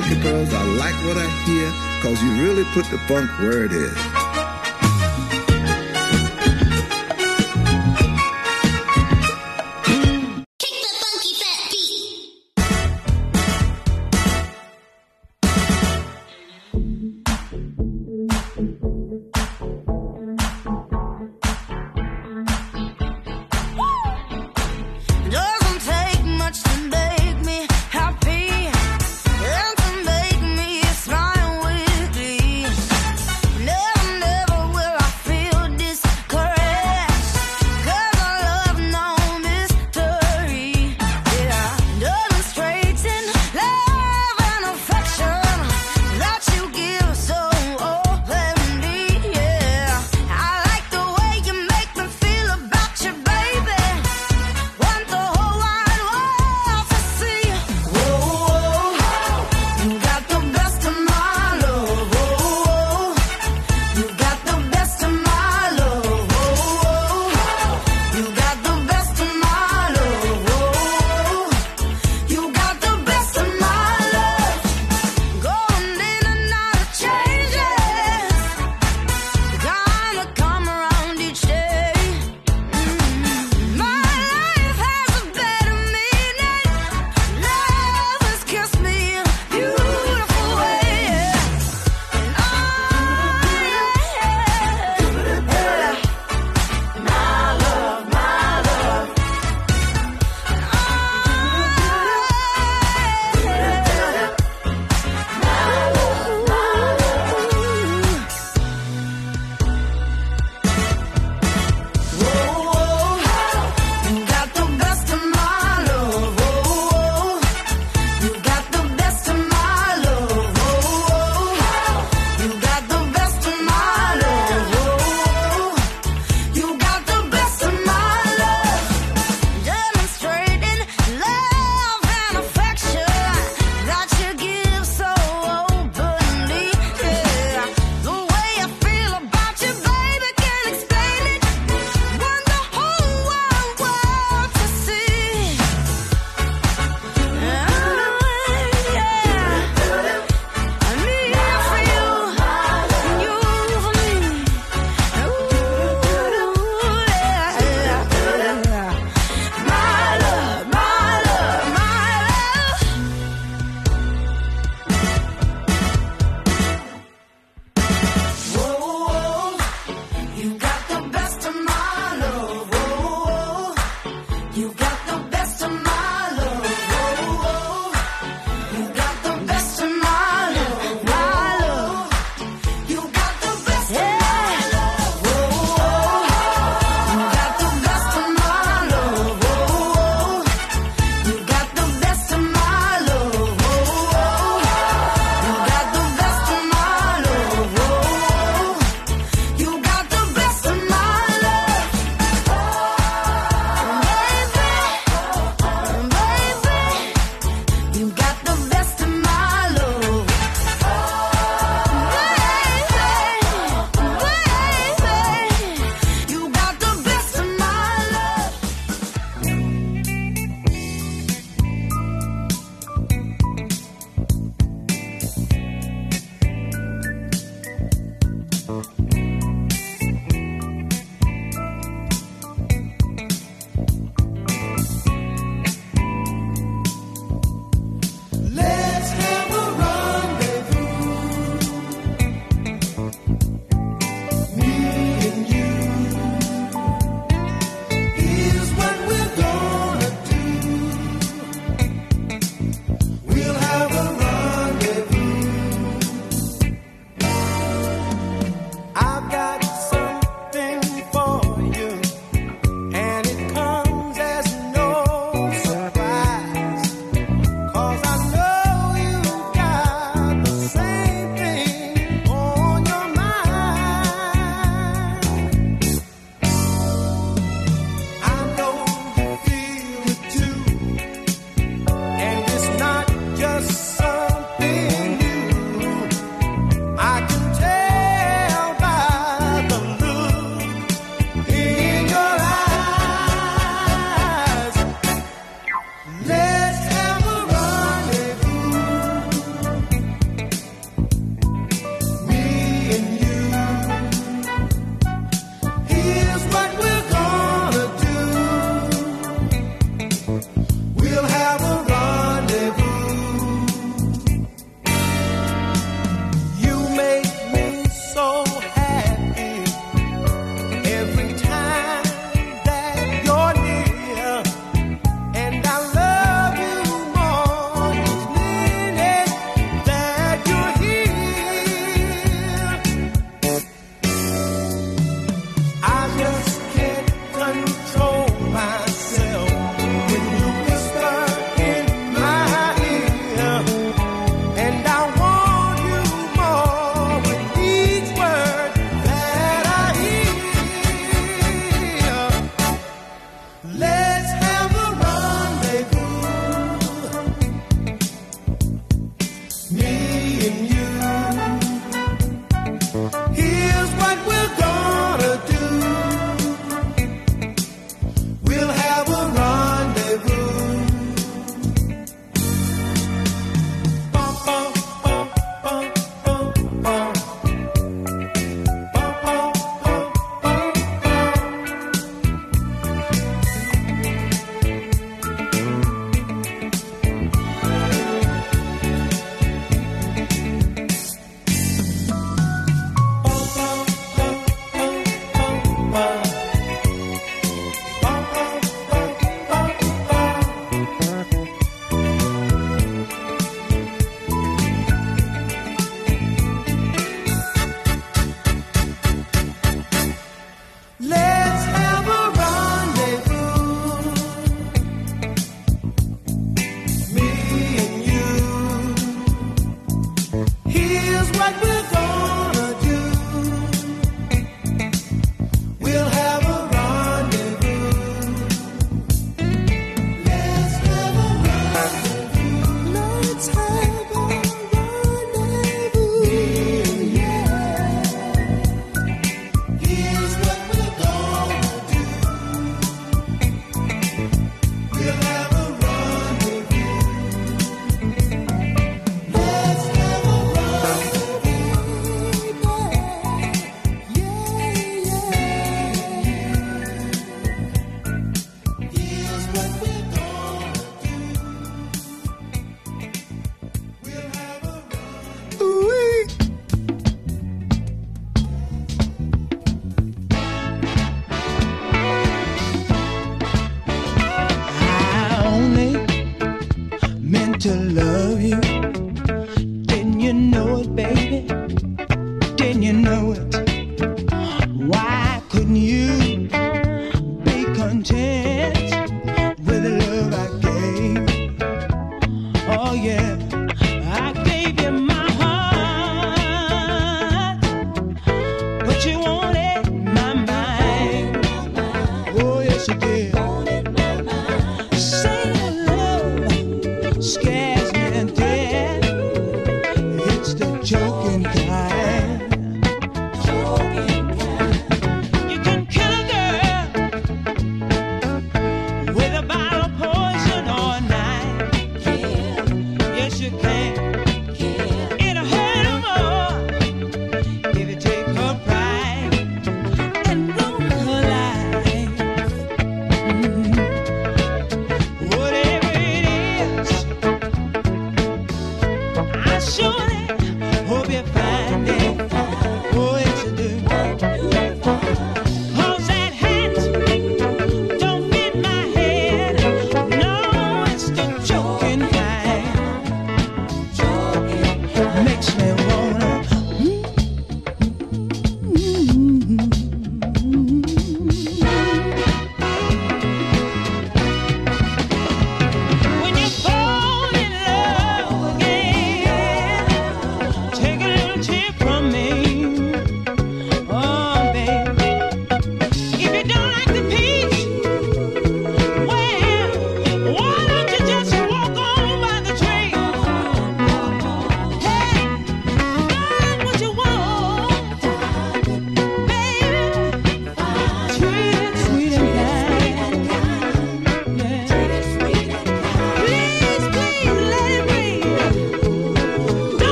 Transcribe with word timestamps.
funky 0.00 0.20
pearls. 0.20 0.52
I 0.52 0.64
like 0.64 0.96
what 1.06 1.16
I 1.16 1.28
hear, 1.44 1.70
cause 2.02 2.20
you 2.20 2.42
really 2.42 2.64
put 2.72 2.84
the 2.86 2.98
funk 3.06 3.30
where 3.38 3.64
it 3.64 3.72
is. 3.72 4.13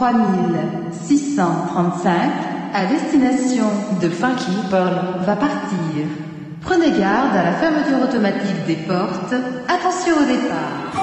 3635 0.00 2.12
à 2.72 2.86
destination 2.86 3.66
de 4.00 4.08
Funky 4.08 4.56
Pearl 4.70 5.20
va 5.26 5.36
partir. 5.36 6.06
Prenez 6.62 6.92
garde 6.92 7.36
à 7.36 7.42
la 7.42 7.52
fermeture 7.52 8.00
automatique 8.02 8.64
des 8.66 8.76
portes. 8.76 9.34
Attention 9.68 10.16
au 10.16 10.24
départ. 10.24 11.02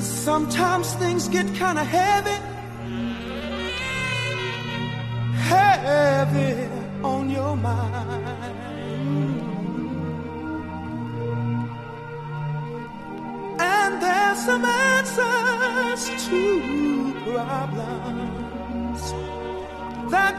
Sometimes 0.00 0.96
things 0.98 1.28
get 1.30 1.46
kinda 1.54 1.84
heavy. 1.84 2.47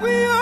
we 0.02 0.26
are. 0.26 0.39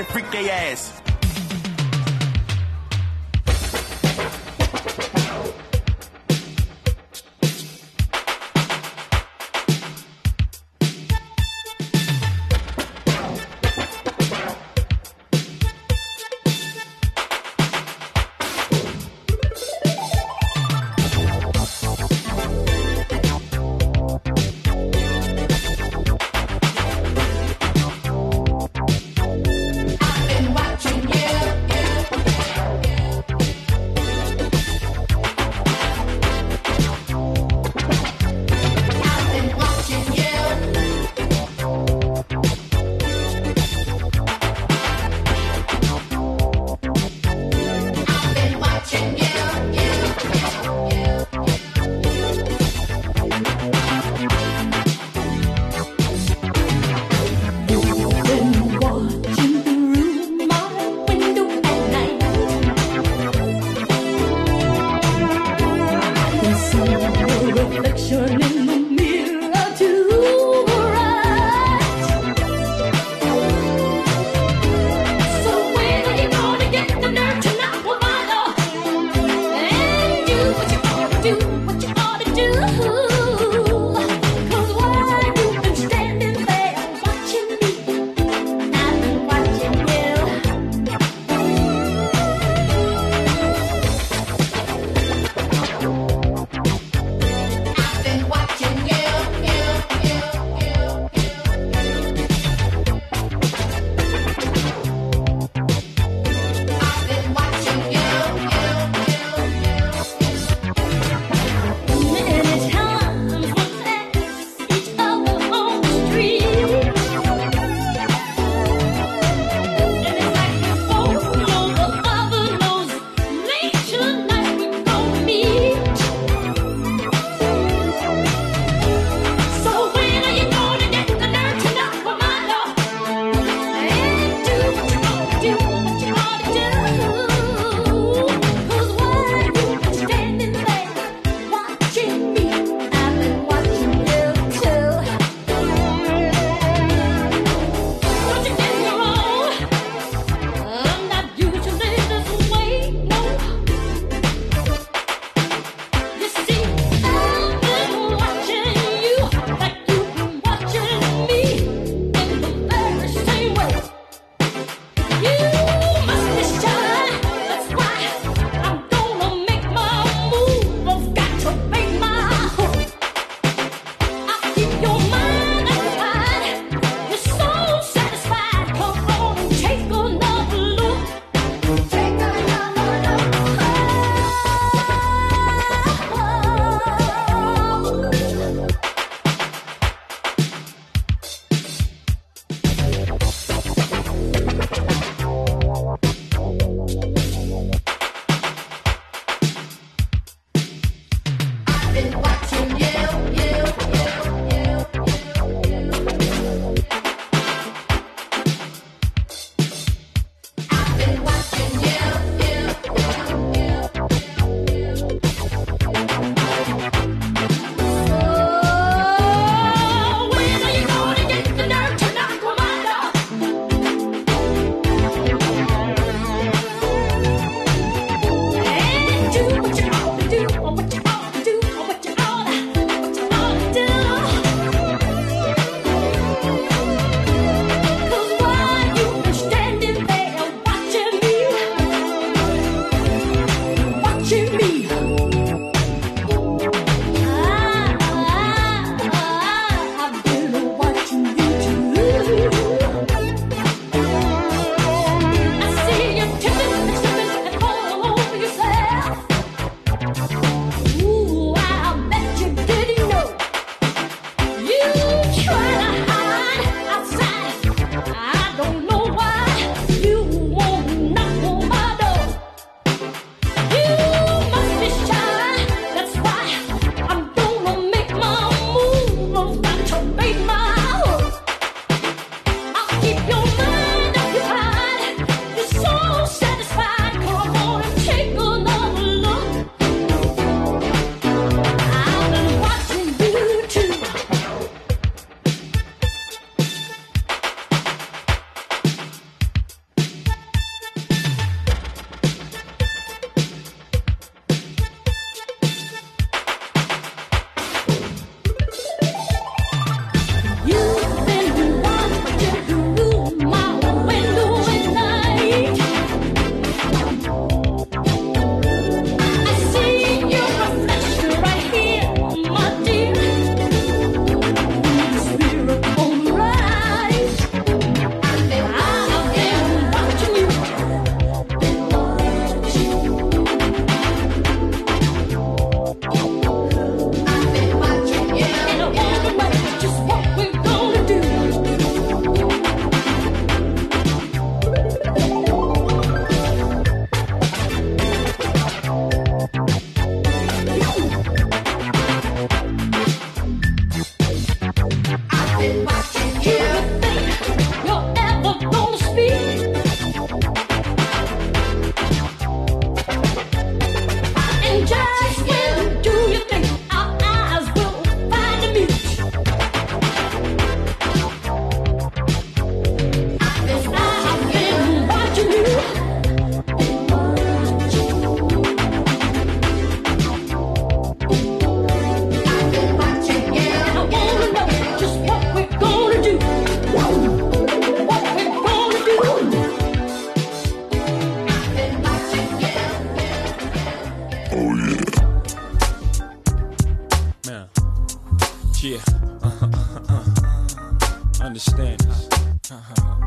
And 0.00 0.08
freaky 0.08 0.48
ass. 0.48 0.89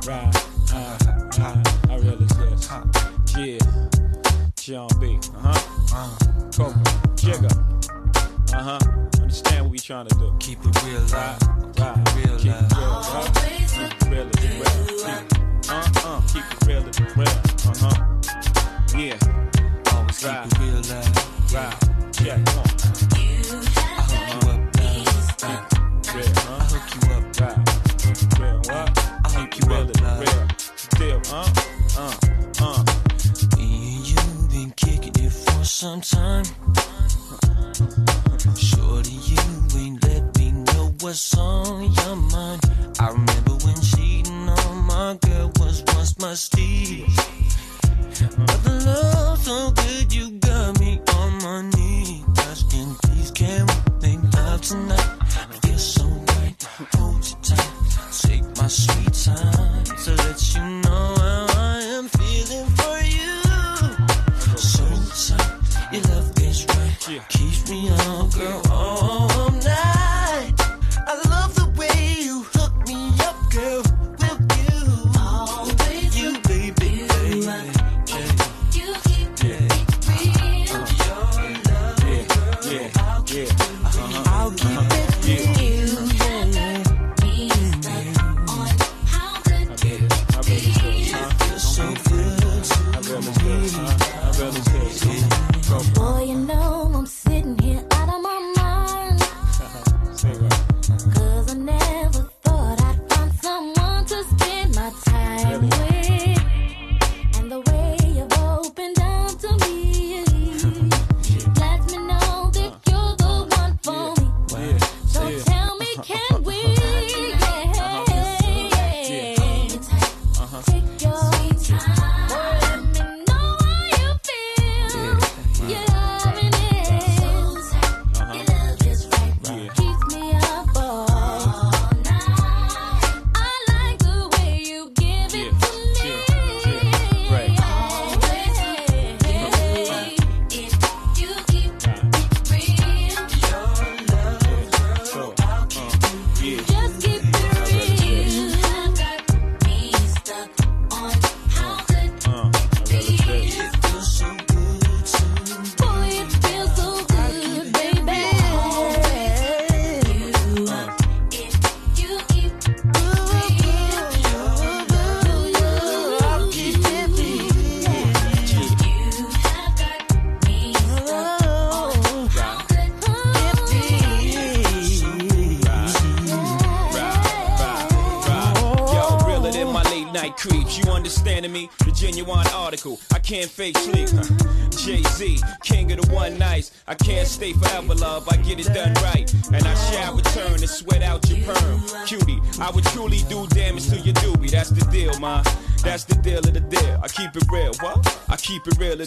Uh-huh. 0.05 0.32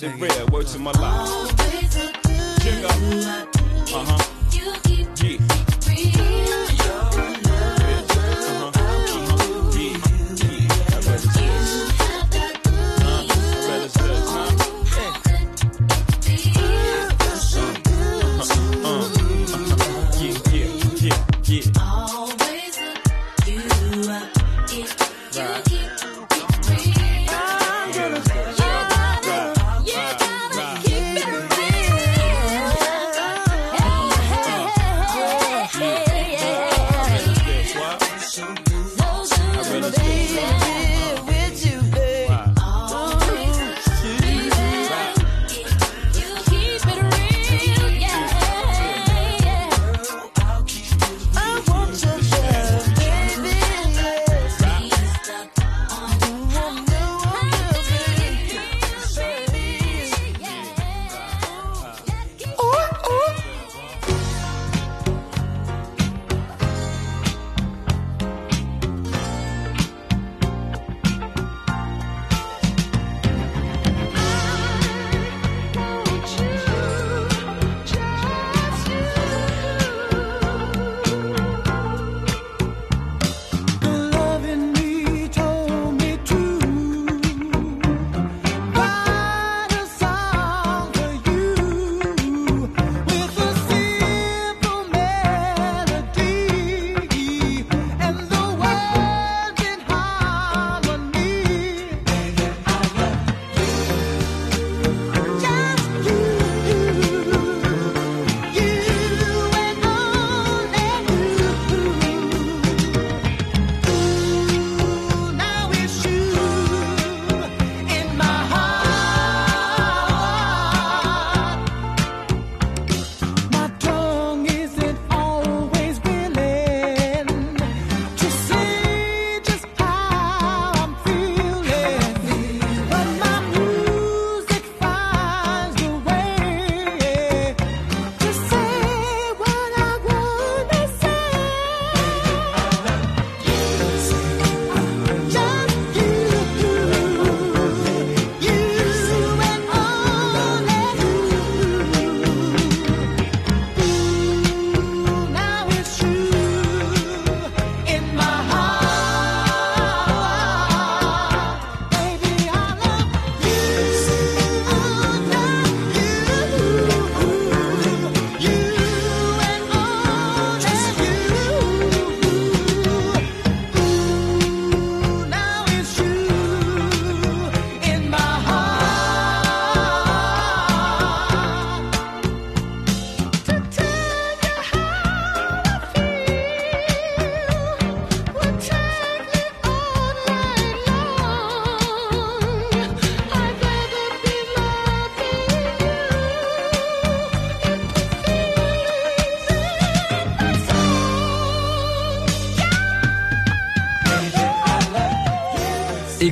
Of 0.02 0.12
the 0.12 0.18
real. 0.18 0.46
Words 0.48 0.74
of 0.74 0.80
my 0.80 0.92
life. 0.92 1.25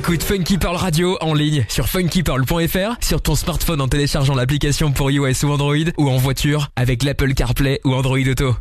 Écoute 0.07 0.21
Funky 0.21 0.59
Pearl 0.59 0.75
Radio 0.75 1.17
en 1.19 1.33
ligne 1.33 1.65
sur 1.67 1.87
funkypearl.fr, 1.87 3.03
sur 3.03 3.23
ton 3.23 3.33
smartphone 3.33 3.81
en 3.81 3.87
téléchargeant 3.87 4.35
l'application 4.35 4.91
pour 4.91 5.09
iOS 5.09 5.43
ou 5.45 5.51
Android, 5.51 5.75
ou 5.97 6.11
en 6.11 6.17
voiture 6.17 6.69
avec 6.75 7.01
l'Apple 7.01 7.33
CarPlay 7.33 7.81
ou 7.83 7.95
Android 7.95 8.19
Auto. 8.19 8.55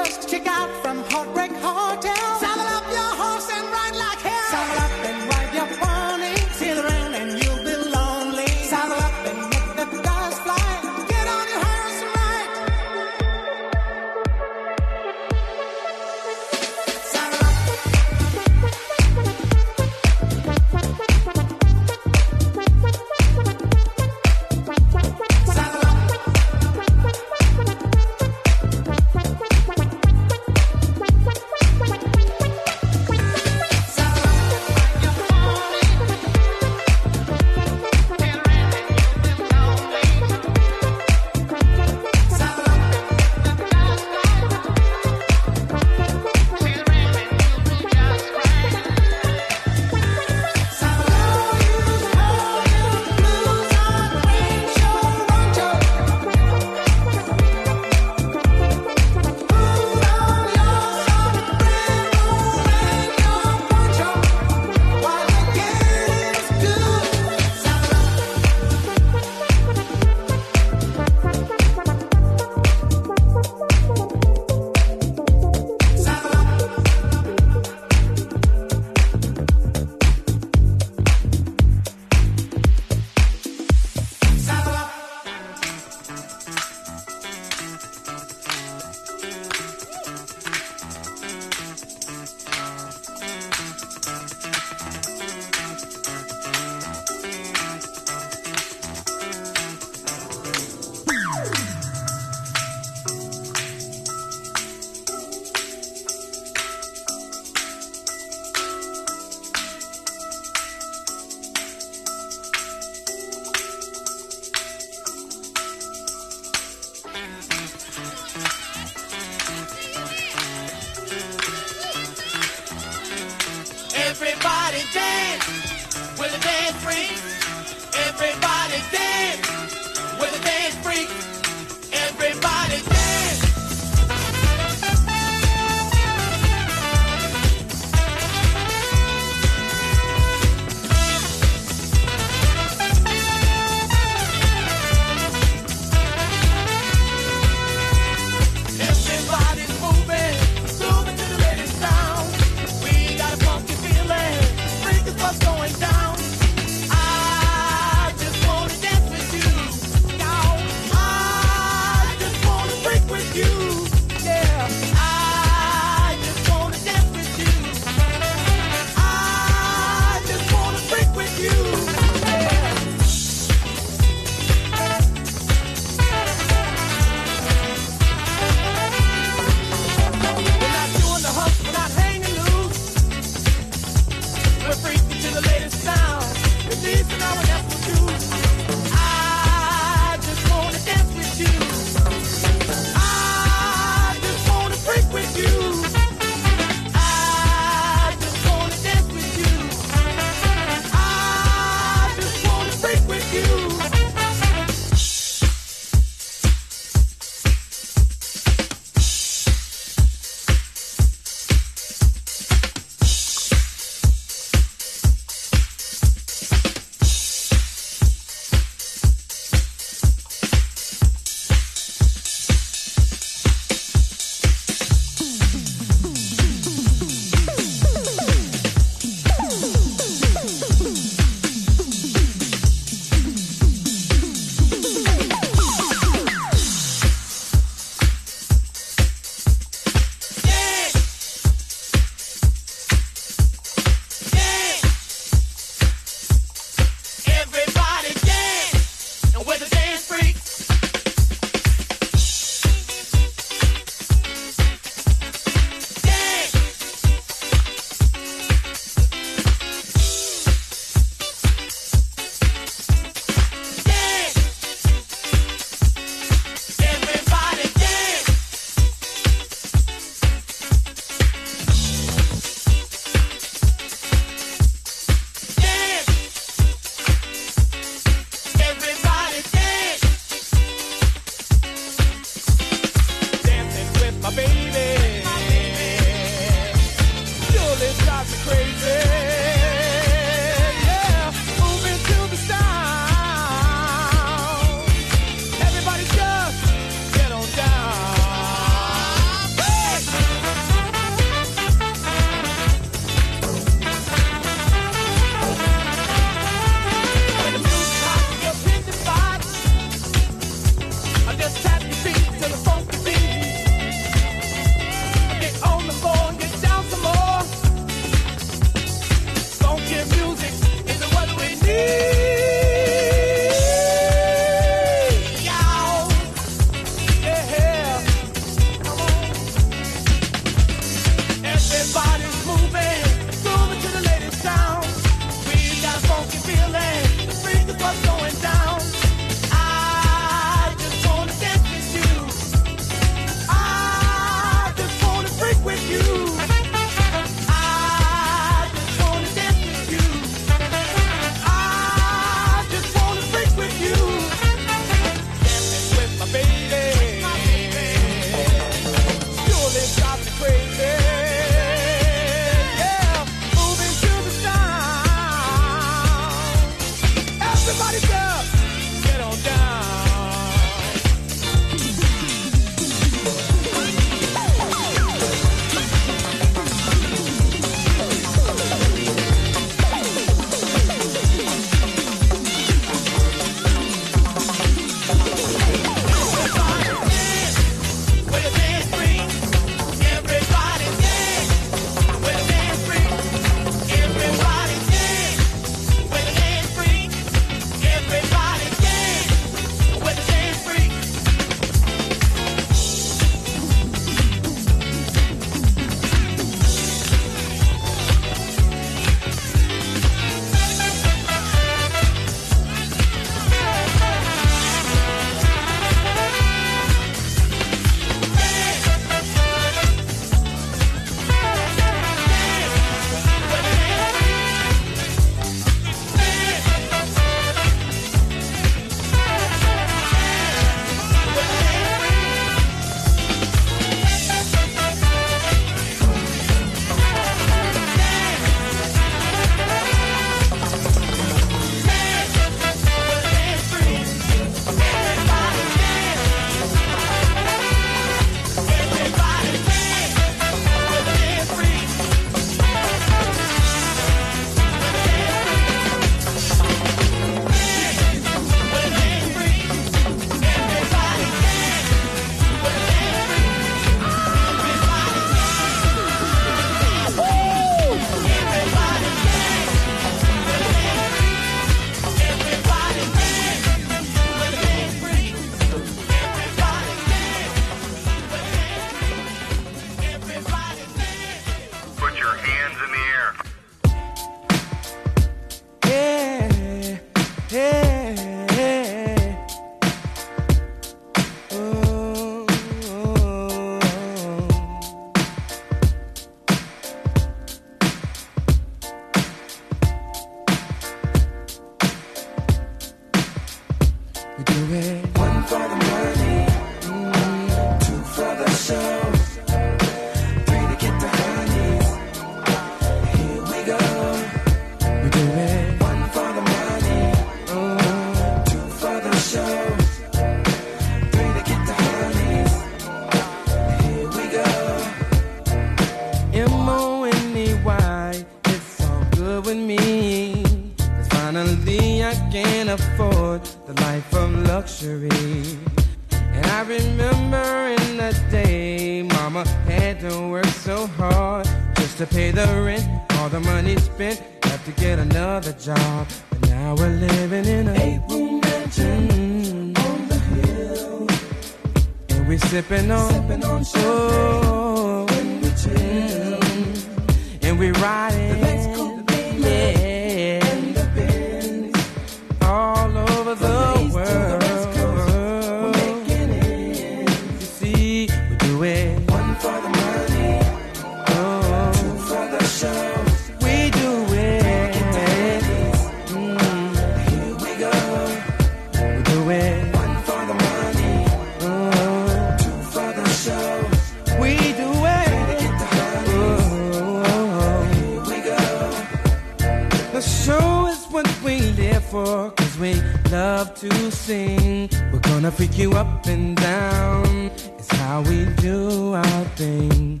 to 593.70 593.90
sing. 593.90 594.68
We're 594.92 595.00
gonna 595.00 595.30
freak 595.30 595.58
you 595.58 595.72
up 595.72 596.06
and 596.06 596.36
down. 596.36 597.30
It's 597.58 597.70
how 597.72 598.02
we 598.02 598.26
do 598.36 598.94
our 598.94 599.24
thing. 599.36 600.00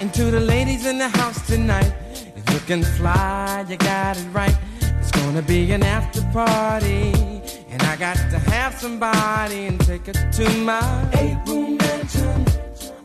And 0.00 0.12
to 0.14 0.24
the 0.30 0.40
ladies 0.40 0.86
in 0.86 0.98
the 0.98 1.08
house 1.08 1.46
tonight, 1.46 1.92
if 2.36 2.44
you 2.52 2.60
can 2.60 2.82
fly, 2.82 3.64
you 3.68 3.76
got 3.76 4.16
it 4.16 4.26
right. 4.32 4.56
It's 5.00 5.10
gonna 5.10 5.42
be 5.42 5.72
an 5.72 5.82
after 5.82 6.22
party. 6.32 7.12
And 7.70 7.82
I 7.82 7.96
got 7.96 8.16
to 8.16 8.38
have 8.38 8.74
somebody 8.78 9.66
and 9.66 9.80
take 9.80 10.06
her 10.06 10.12
to 10.12 10.48
my 10.58 11.08
eight 11.14 11.38
room 11.46 11.76
mansion 11.78 12.44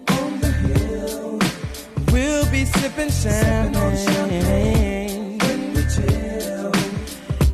on 0.09 0.39
the 0.39 0.51
hill. 0.51 1.39
We'll 2.11 2.49
be 2.51 2.65
sipping 2.65 3.09
champagne. 3.09 3.97
Champagne 3.97 5.37
when 5.39 5.73
we 5.73 5.81
chill. 5.95 6.71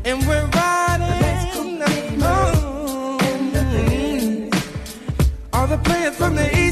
And 0.06 0.28
we're 0.28 0.53
from 6.12 6.36
the 6.36 6.63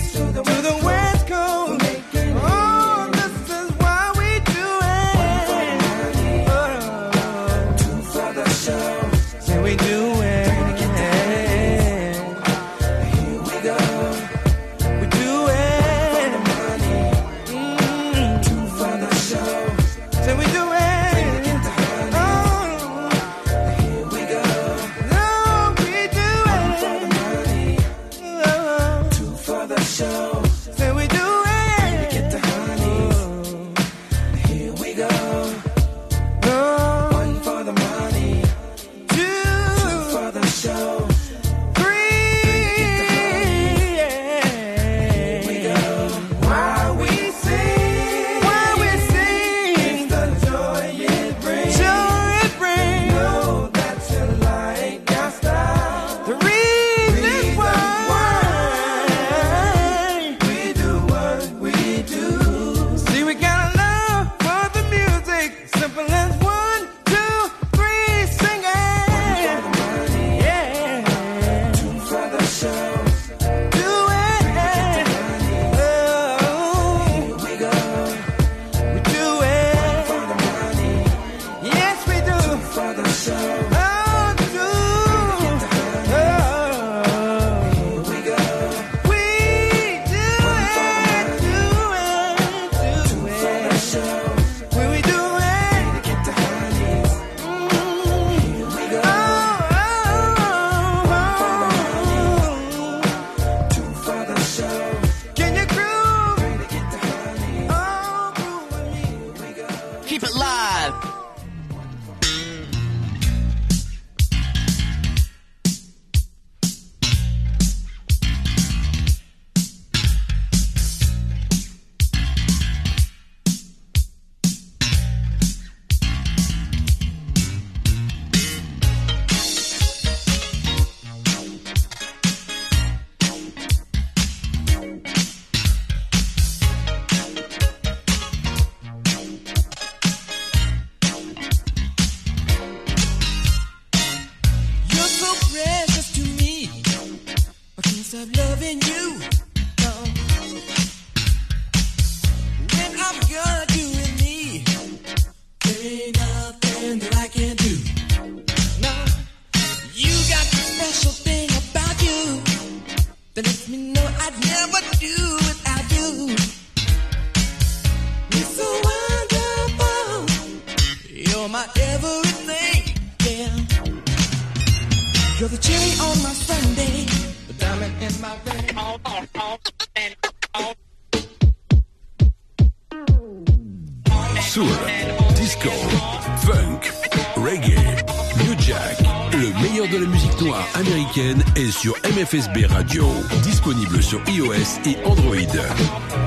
MFSB 192.32 192.66
Radio, 192.70 193.06
disponible 193.44 194.02
sur 194.02 194.22
iOS 194.30 194.80
et 194.86 194.96
Android. 195.04 195.36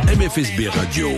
MFSB 0.06 0.68
Radio. 0.68 1.08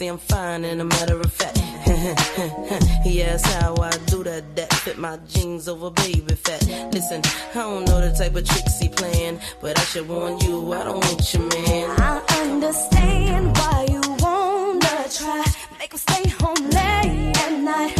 Say 0.00 0.06
I'm 0.06 0.16
fine, 0.16 0.64
and 0.64 0.80
a 0.80 0.84
matter 0.84 1.20
of 1.20 1.30
fact, 1.30 1.58
he 3.04 3.22
asks 3.22 3.52
how 3.52 3.74
I 3.76 3.90
do 4.06 4.24
that, 4.24 4.56
that 4.56 4.72
fit 4.72 4.96
my 4.96 5.18
jeans 5.28 5.68
over 5.68 5.90
baby 5.90 6.36
fat. 6.36 6.62
Listen, 6.90 7.20
I 7.50 7.58
don't 7.68 7.84
know 7.84 8.00
the 8.00 8.10
type 8.16 8.34
of 8.34 8.46
tricks 8.48 8.78
he 8.78 8.88
playing, 8.88 9.38
but 9.60 9.78
I 9.78 9.82
should 9.82 10.08
warn 10.08 10.40
you, 10.40 10.72
I 10.72 10.84
don't 10.84 11.04
want 11.04 11.34
your 11.34 11.42
man. 11.42 11.90
I 12.00 12.16
understand 12.40 13.54
why 13.58 13.86
you 13.90 14.00
wanna 14.24 15.08
try, 15.18 15.44
make 15.78 15.92
him 15.92 15.98
stay 15.98 16.30
home 16.30 16.70
late 16.70 17.36
at 17.44 17.60
night. 17.60 17.99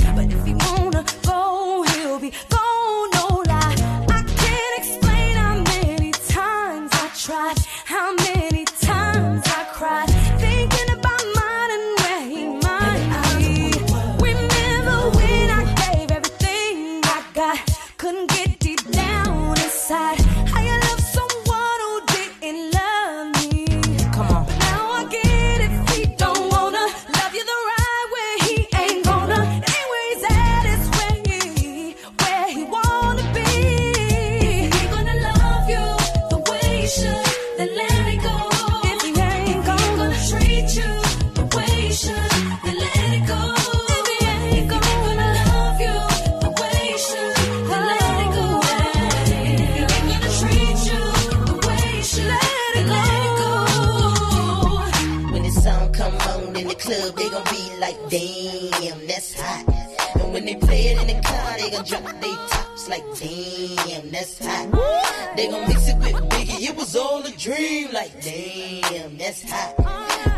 Like, 62.91 63.05
damn, 63.19 64.11
that's 64.11 64.45
hot. 64.45 65.37
They 65.37 65.47
gon' 65.47 65.69
mix 65.69 65.89
it 65.89 65.97
with 65.99 66.17
Biggie, 66.31 66.69
it 66.69 66.77
was 66.77 66.97
all 66.97 67.25
a 67.25 67.31
dream, 67.31 67.93
like, 67.93 68.21
damn, 68.21 69.17
that's 69.17 69.49
hot. 69.49 69.79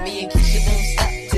Me 0.05 0.25
and 0.25 0.33
Keisha 0.33 0.61
don't 0.67 0.85
stop 0.85 1.32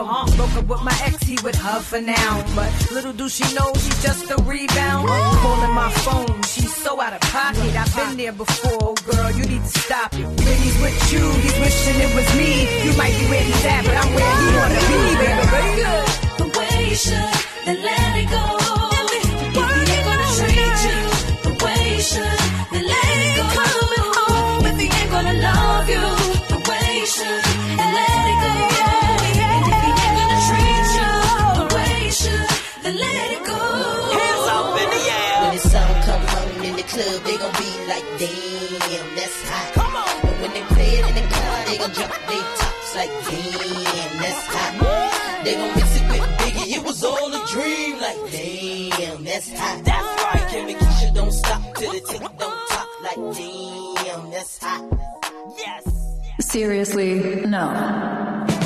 Beckham. 0.00 0.36
Broke 0.36 0.56
up 0.56 0.66
with 0.66 0.82
my 0.82 0.96
ex, 1.04 1.22
he 1.22 1.36
with 1.42 1.56
her 1.56 1.80
for 1.80 2.00
now. 2.00 2.44
But 2.54 2.90
little 2.90 3.12
do 3.12 3.28
she 3.28 3.44
know 3.54 3.72
she's 3.74 4.02
just 4.02 4.30
a 4.30 4.36
rebound. 4.42 5.08
Calling 5.08 5.74
my 5.74 5.90
phone, 5.90 6.42
she's 6.42 6.74
so 6.74 7.00
out 7.00 7.12
of 7.12 7.20
pocket. 7.20 7.74
I've 7.76 7.94
been 7.94 8.16
there 8.16 8.32
before, 8.32 8.78
oh 8.80 8.94
girl, 9.10 9.30
you 9.32 9.44
need 9.44 9.62
to 9.62 9.78
stop 9.80 10.12
it. 10.14 10.26
When 10.26 10.56
he's 10.64 10.80
with 10.80 11.12
you, 11.12 11.30
he's 11.42 11.58
wishing 11.58 12.00
it 12.00 12.14
was 12.14 12.28
me. 12.36 12.84
You 12.84 12.96
might 12.96 13.16
be 13.18 13.26
where 13.26 13.42
he's 13.42 13.64
at, 13.64 13.84
but 13.84 13.96
I'm 13.96 14.14
where 14.14 14.36
he 14.40 14.46
wanna 14.56 14.80
be, 14.90 15.00
baby. 15.20 15.40
the 16.38 16.58
way 16.58 16.88
you 16.90 16.96
should, 16.96 17.34
then 17.64 17.82
let 17.82 18.16
it 18.16 18.30
go. 18.30 18.59
Damn, 38.20 39.16
that's 39.16 39.48
hot. 39.48 39.72
Come 39.72 39.96
on. 39.96 40.08
And 40.28 40.40
when 40.42 40.50
they 40.52 40.62
play 40.74 40.90
it 40.98 41.08
in 41.08 41.14
the 41.14 41.26
car, 41.34 41.64
they 41.64 41.78
gon' 41.78 41.90
drop 41.90 42.12
their 42.28 42.44
tops 42.60 42.94
like, 42.94 43.12
damn, 43.26 44.12
that's 44.20 44.46
hot. 44.46 45.44
They 45.44 45.54
gon' 45.54 45.74
mix 45.74 45.96
it 45.96 46.04
with 46.08 46.20
Biggie, 46.40 46.76
it 46.76 46.82
was 46.84 47.02
all 47.02 47.32
a 47.32 47.46
dream, 47.46 47.98
like, 47.98 48.20
damn, 48.30 49.24
that's 49.24 49.50
hot. 49.58 49.84
That's 49.84 50.22
right. 50.22 50.48
Kim 50.50 50.68
and 50.68 50.78
Keisha 50.78 51.14
don't 51.14 51.32
stop 51.32 51.62
till 51.76 51.92
the 51.92 52.00
tick 52.00 52.20
don't 52.20 52.68
top, 52.68 52.88
like, 53.02 53.16
damn, 53.36 54.30
that's 54.30 54.58
hot. 54.58 54.84
Yes. 55.56 55.84
Seriously, 56.40 57.46
no. 57.46 58.59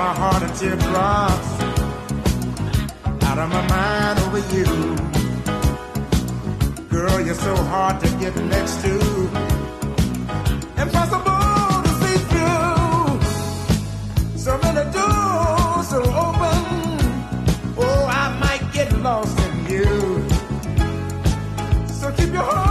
My 0.00 0.14
heart 0.14 0.42
in 0.42 0.50
teardrops. 0.60 1.50
Out 3.28 3.38
of 3.42 3.48
my 3.56 3.62
mind 3.74 4.16
over 4.24 4.42
you. 4.54 4.70
Girl, 6.88 7.20
you're 7.26 7.42
so 7.48 7.54
hard 7.72 8.00
to 8.02 8.08
get 8.22 8.34
next 8.54 8.80
to. 8.84 8.94
Impossible 10.84 11.82
to 11.86 11.92
see 12.00 12.18
through. 12.30 13.08
So 14.46 14.52
many 14.64 14.84
doors 14.96 15.86
so 15.92 16.00
open. 16.26 16.62
Oh, 17.84 18.02
I 18.22 18.26
might 18.44 18.64
get 18.72 18.88
lost 19.06 19.38
in 19.46 19.54
you. 19.72 19.90
So 21.98 22.06
keep 22.16 22.32
your 22.32 22.46
heart 22.50 22.69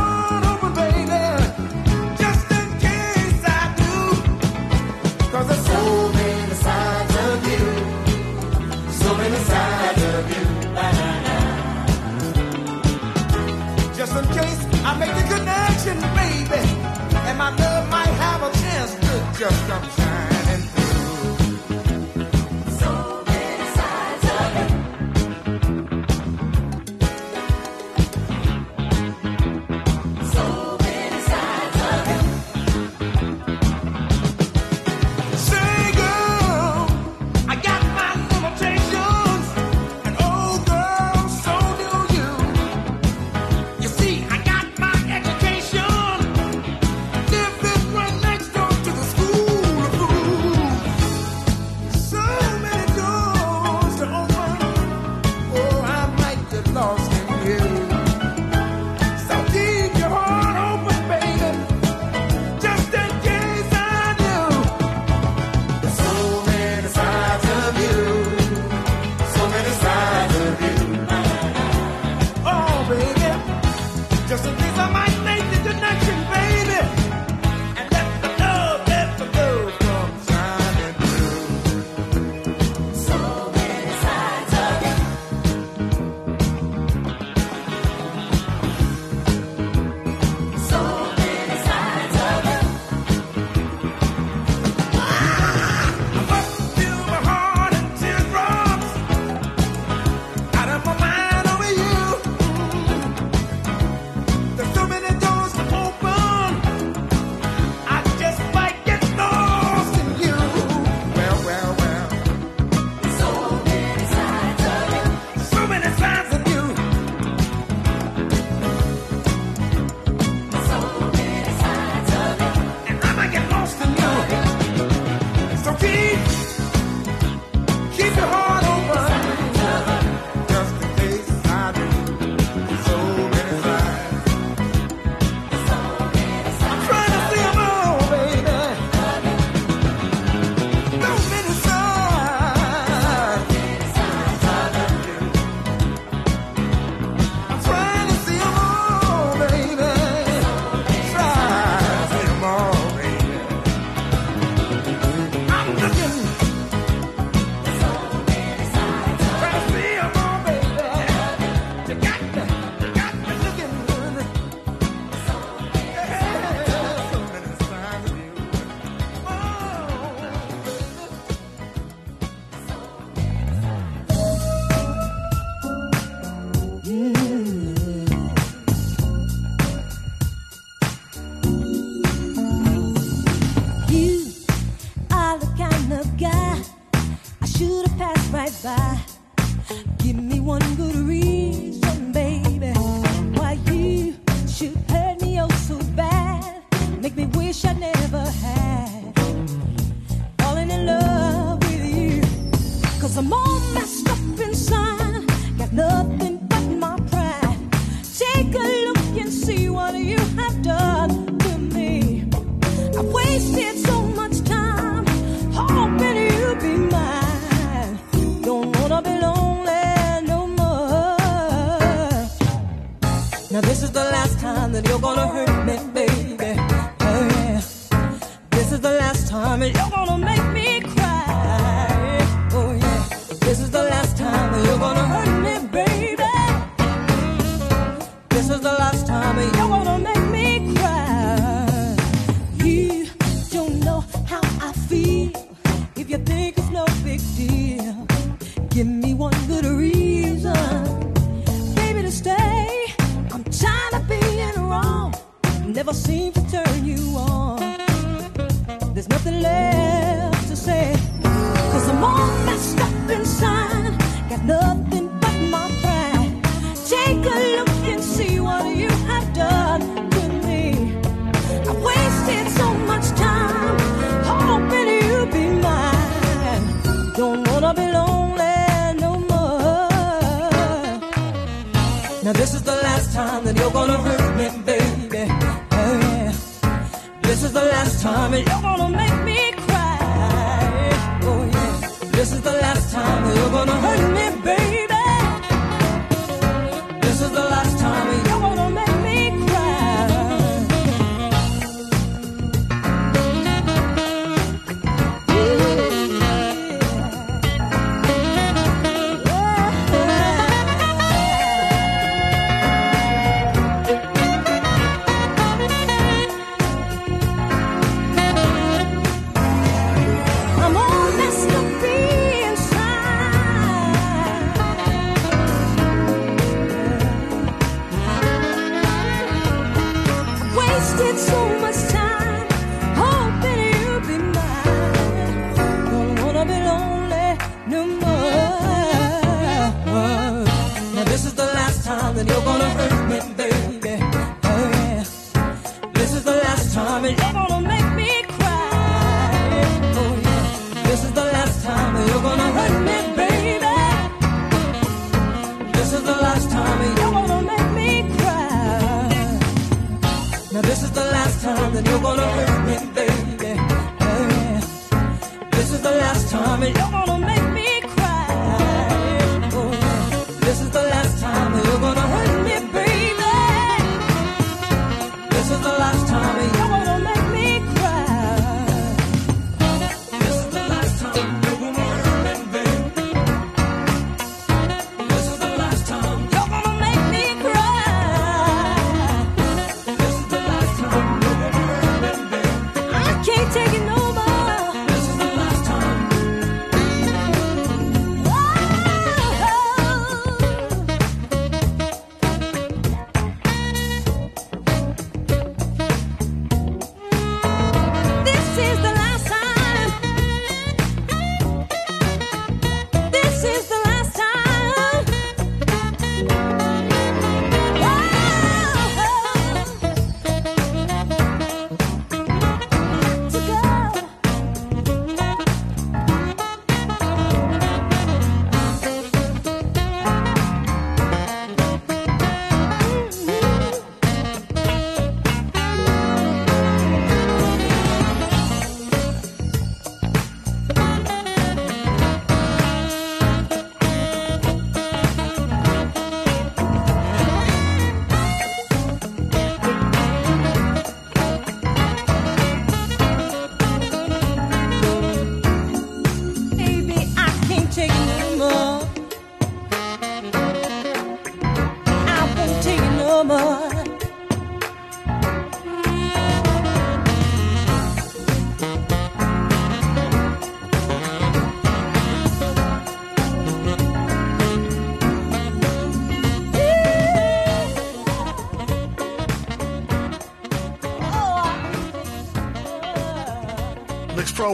just 19.40 19.68
come 19.70 20.09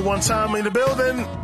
one 0.04 0.20
time 0.20 0.56
in 0.56 0.64
the 0.64 0.72
building. 0.72 1.35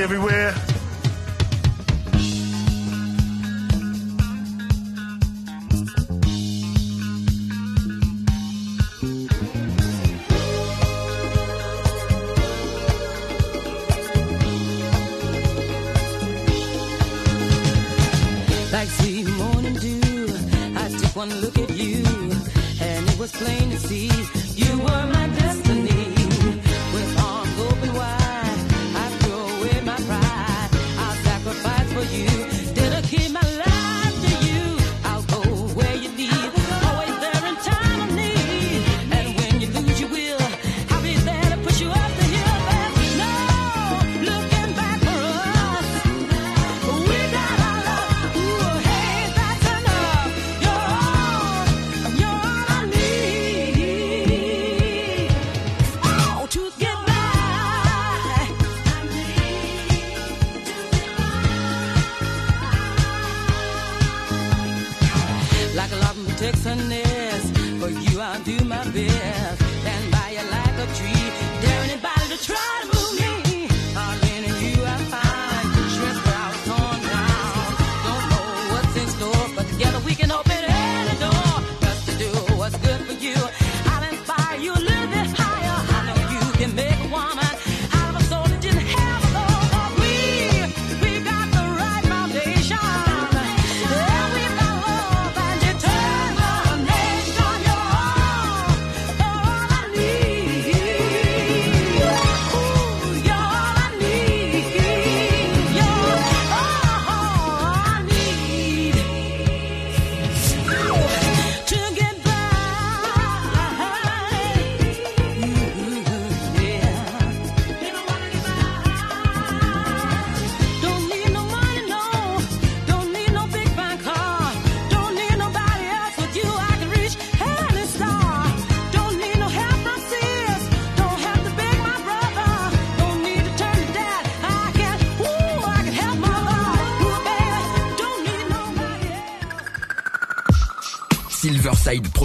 everywhere. 0.00 0.39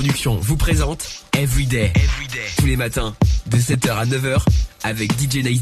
Vous 0.07 0.55
présente 0.55 1.23
Everyday. 1.35 1.91
Tous 2.59 2.67
les 2.67 2.75
matins, 2.75 3.15
de 3.47 3.57
7h 3.57 3.91
à 3.91 4.05
9h, 4.05 4.37
avec 4.83 5.11
DJ 5.13 5.37
Nice 5.37 5.61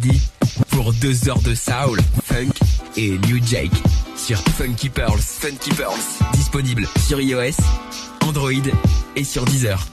pour 0.70 0.92
2 0.92 1.30
heures 1.30 1.40
de 1.40 1.56
soul, 1.56 2.02
funk 2.26 2.52
et 2.98 3.12
new 3.30 3.40
jake 3.46 3.72
sur 4.18 4.38
Funky 4.58 4.90
Pearls. 4.90 5.22
Funky 5.22 5.70
Pearls. 5.72 6.34
Disponible 6.34 6.86
sur 7.08 7.22
iOS, 7.22 7.56
Android 8.22 8.52
et 9.16 9.24
sur 9.24 9.46
Deezer. 9.46 9.88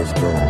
is 0.00 0.12
gone. 0.14 0.49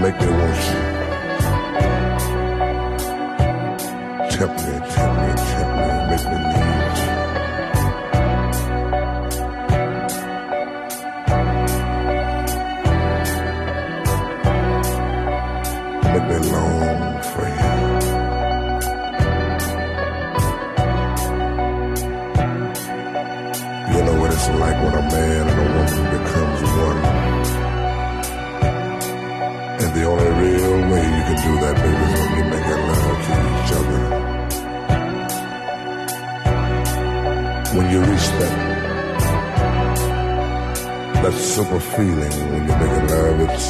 make 0.00 0.18
me 0.18 0.26
want 0.28 0.56
you. 0.56 0.80
Tempt 4.30 4.56
me, 4.64 4.74
tempt 4.94 5.16
me, 5.20 5.28
tempt 5.50 5.72
me, 5.76 5.86
make 6.08 6.24
me 6.30 6.36
need 6.50 6.96
you. 7.00 7.10
Make 16.12 16.26
me 16.30 16.36
long 16.52 17.22
for 17.30 17.46
you. 17.58 17.74
You 23.92 24.00
know 24.06 24.16
what 24.20 24.30
it's 24.32 24.48
like 24.48 24.78
when 24.82 24.94
a 24.94 25.02
man 25.12 25.44
and 25.50 25.58
a 25.60 25.66
woman 25.76 26.04
becomes 26.16 26.60
one. 26.62 27.09
can 31.34 31.42
do 31.46 31.54
that, 31.60 31.76
baby, 31.76 32.04
is 32.06 32.12
when 32.18 32.30
we 32.36 32.42
make 32.50 32.66
our 32.66 32.80
love 32.88 33.18
to 33.26 33.32
each 33.58 33.72
other. 33.78 34.00
When 37.76 37.86
you 37.92 38.00
reach 38.00 38.28
that, 38.40 38.54
that 41.22 41.34
super 41.34 41.80
feeling 41.80 42.34
when 42.52 42.62
you 42.62 42.74
make 42.82 43.10
love, 43.10 43.40
it's, 43.40 43.68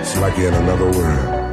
it's 0.00 0.14
like 0.20 0.36
you're 0.36 0.48
in 0.48 0.54
another 0.54 0.90
world. 0.90 1.43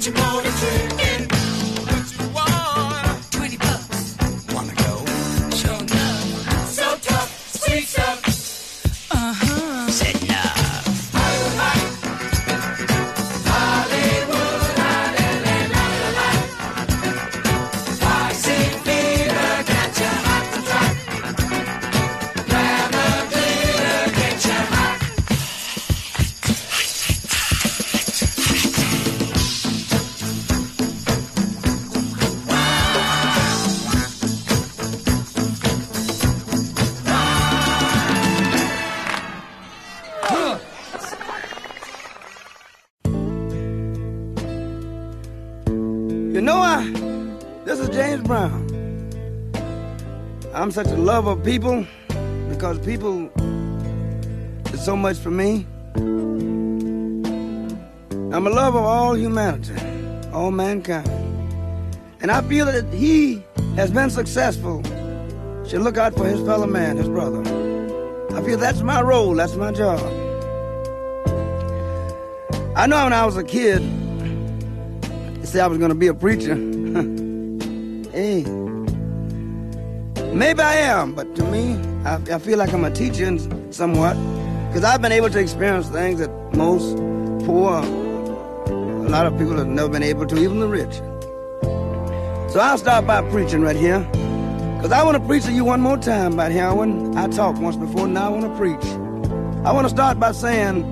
Chicken. 0.00 0.14
Get 0.14 0.44
your 0.44 0.49
Lover 51.20 51.32
of 51.32 51.44
people 51.44 51.86
because 52.48 52.78
people 52.78 53.30
is 54.72 54.82
so 54.82 54.96
much 54.96 55.18
for 55.18 55.30
me. 55.30 55.66
I'm 58.34 58.46
a 58.46 58.48
lover 58.48 58.78
of 58.78 58.84
all 58.86 59.18
humanity, 59.18 59.74
all 60.32 60.50
mankind. 60.50 61.06
And 62.22 62.30
I 62.30 62.40
feel 62.40 62.64
that 62.64 62.90
he 62.94 63.44
has 63.76 63.90
been 63.90 64.08
successful 64.08 64.82
should 65.68 65.82
look 65.82 65.98
out 65.98 66.14
for 66.14 66.26
his 66.26 66.40
fellow 66.46 66.66
man, 66.66 66.96
his 66.96 67.08
brother. 67.08 67.42
I 68.34 68.42
feel 68.42 68.56
that's 68.56 68.80
my 68.80 69.02
role, 69.02 69.34
that's 69.34 69.56
my 69.56 69.72
job. 69.72 70.00
I 72.74 72.86
know 72.86 73.04
when 73.04 73.12
I 73.12 73.26
was 73.26 73.36
a 73.36 73.44
kid, 73.44 73.82
they 75.38 75.44
said 75.44 75.60
I 75.60 75.66
was 75.66 75.76
going 75.76 75.90
to 75.90 75.94
be 75.94 76.06
a 76.06 76.14
preacher. 76.14 76.69
Maybe 80.40 80.62
I 80.62 80.76
am, 80.76 81.12
but 81.12 81.36
to 81.36 81.44
me, 81.44 81.76
I, 82.06 82.14
I 82.32 82.38
feel 82.38 82.56
like 82.56 82.72
I'm 82.72 82.82
a 82.82 82.90
teacher 82.90 83.36
somewhat 83.70 84.14
because 84.68 84.84
I've 84.84 85.02
been 85.02 85.12
able 85.12 85.28
to 85.28 85.38
experience 85.38 85.90
things 85.90 86.18
that 86.18 86.30
most 86.56 86.96
poor, 87.44 87.74
a 87.74 89.10
lot 89.10 89.26
of 89.26 89.36
people 89.36 89.58
have 89.58 89.66
never 89.66 89.90
been 89.90 90.02
able 90.02 90.26
to, 90.26 90.38
even 90.38 90.60
the 90.60 90.66
rich. 90.66 90.94
So 92.50 92.58
I'll 92.58 92.78
start 92.78 93.06
by 93.06 93.20
preaching 93.28 93.60
right 93.60 93.76
here. 93.76 94.00
Because 94.76 94.92
I 94.92 95.02
want 95.02 95.18
to 95.18 95.28
preach 95.28 95.44
to 95.44 95.52
you 95.52 95.62
one 95.62 95.82
more 95.82 95.98
time 95.98 96.32
about 96.32 96.52
heroin. 96.52 97.14
I 97.18 97.28
talked 97.28 97.58
once 97.58 97.76
before, 97.76 98.08
now 98.08 98.28
I 98.28 98.28
want 98.30 98.44
to 98.44 98.56
preach. 98.56 98.84
I 99.66 99.72
want 99.72 99.84
to 99.84 99.90
start 99.90 100.18
by 100.18 100.32
saying, 100.32 100.86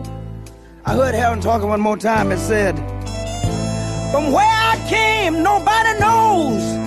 I 0.84 0.92
heard 0.92 1.14
Heroin 1.14 1.40
talking 1.40 1.68
one 1.68 1.80
more 1.80 1.96
time 1.96 2.32
and 2.32 2.38
said, 2.38 2.76
From 4.12 4.30
where 4.30 4.44
I 4.44 4.76
came, 4.90 5.42
nobody 5.42 5.98
knows. 6.00 6.77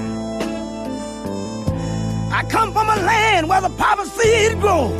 I 2.42 2.44
come 2.46 2.74
from 2.74 2.90
a 2.90 2.96
land 2.96 3.48
where 3.48 3.62
the 3.62 3.70
poppy 3.70 4.10
seed 4.10 4.60
grows. 4.60 4.92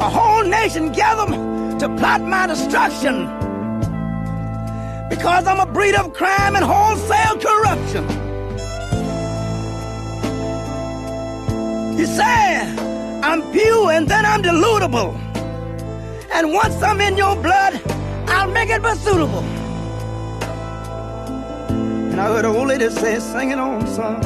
A 0.00 0.08
whole 0.08 0.42
nation 0.44 0.90
gathered 0.90 1.78
to 1.80 1.86
plot 1.98 2.22
my 2.22 2.46
destruction 2.46 3.26
because 5.10 5.46
I'm 5.46 5.60
a 5.60 5.70
breed 5.70 5.94
of 5.96 6.14
crime 6.14 6.56
and 6.56 6.64
wholesale 6.64 7.36
corruption. 7.46 8.04
You 11.98 12.06
say 12.06 12.74
I'm 13.22 13.42
pure 13.52 13.90
and 13.90 14.08
then 14.08 14.24
I'm 14.24 14.40
deludible. 14.40 15.14
And 16.32 16.54
once 16.54 16.82
I'm 16.82 17.02
in 17.02 17.18
your 17.18 17.36
blood, 17.36 17.82
I'll 18.28 18.50
make 18.50 18.70
it 18.70 18.82
suitable. 18.96 19.61
And 22.12 22.20
I 22.20 22.28
heard 22.28 22.44
an 22.44 22.54
old 22.54 22.68
lady 22.68 22.90
say, 22.90 23.18
Sing 23.18 23.50
it 23.50 23.58
on, 23.58 23.86
son. 23.86 24.22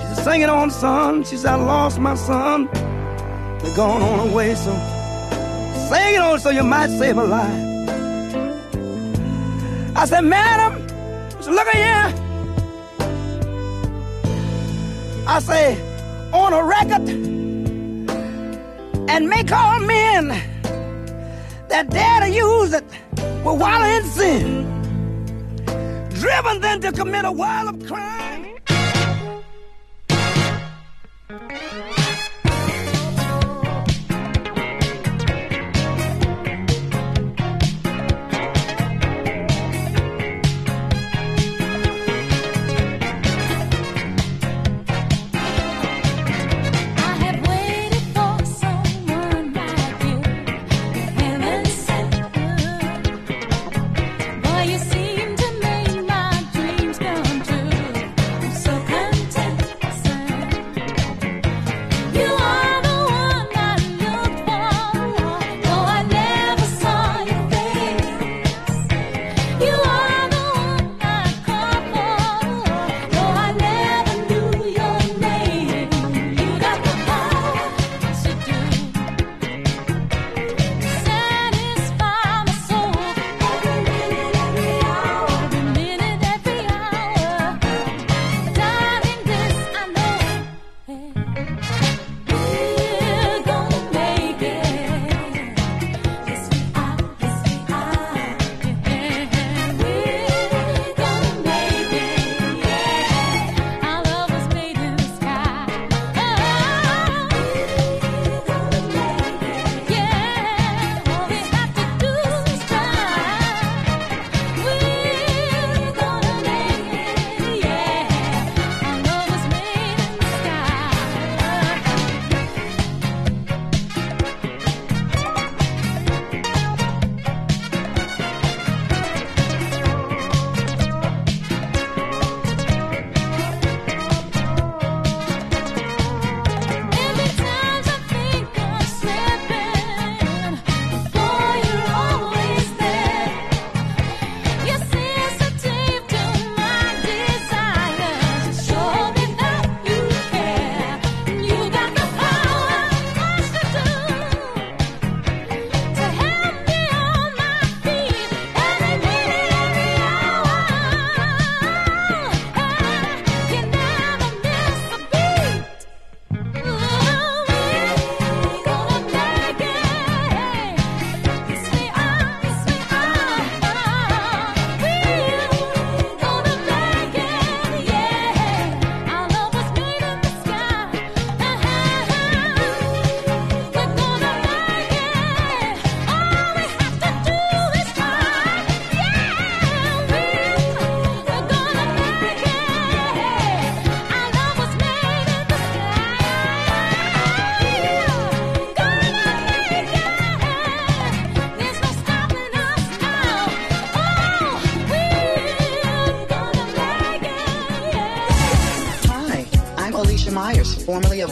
She 0.00 0.06
said, 0.06 0.24
Sing 0.24 0.40
it 0.40 0.48
on, 0.48 0.70
son. 0.70 1.24
She 1.24 1.36
said, 1.36 1.52
I 1.52 1.56
lost 1.56 1.98
my 1.98 2.14
son. 2.14 2.68
They're 3.60 3.76
gone 3.76 4.00
on 4.00 4.30
away, 4.30 4.54
so 4.54 4.72
sing 5.90 6.14
it 6.14 6.20
on 6.20 6.40
so 6.40 6.48
you 6.48 6.62
might 6.62 6.88
save 6.88 7.18
a 7.18 7.24
life. 7.24 7.66
I 9.94 10.06
said, 10.06 10.22
Madam, 10.22 10.80
she 11.36 11.42
said, 11.42 11.52
look 11.54 11.66
at 11.66 11.74
here. 11.74 12.14
I 15.26 15.40
say, 15.40 15.78
on 16.32 16.52
a 16.54 16.64
record 16.64 17.08
and 19.10 19.28
make 19.28 19.52
all 19.52 19.80
men 19.80 20.28
that 21.68 21.90
dare 21.90 22.20
to 22.20 22.30
use 22.30 22.72
it 22.72 22.84
will 23.44 23.58
wallow 23.58 23.84
in 23.84 24.04
sin, 24.04 24.79
driven 26.20 26.60
then 26.60 26.80
to 26.82 26.92
commit 26.92 27.24
a 27.24 27.32
world 27.32 27.74
of 27.74 27.86
crime. 27.86 28.30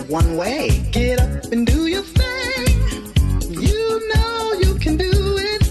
One 0.09 0.39
Way. 0.39 0.71
Get 0.91 1.21
up 1.21 1.53
and 1.53 1.67
do 1.67 1.87
your 1.87 2.03
thing. 2.03 2.81
You 3.51 4.09
know 4.15 4.53
you 4.55 4.75
can 4.77 4.97
do 4.97 5.11
it. 5.13 5.63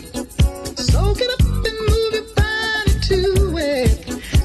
So 0.78 1.16
get 1.16 1.30
up 1.32 1.42
and 1.42 1.78
move 1.90 2.14
your 2.14 2.28
body 2.36 3.00
to 3.10 3.58
it. 3.58 3.90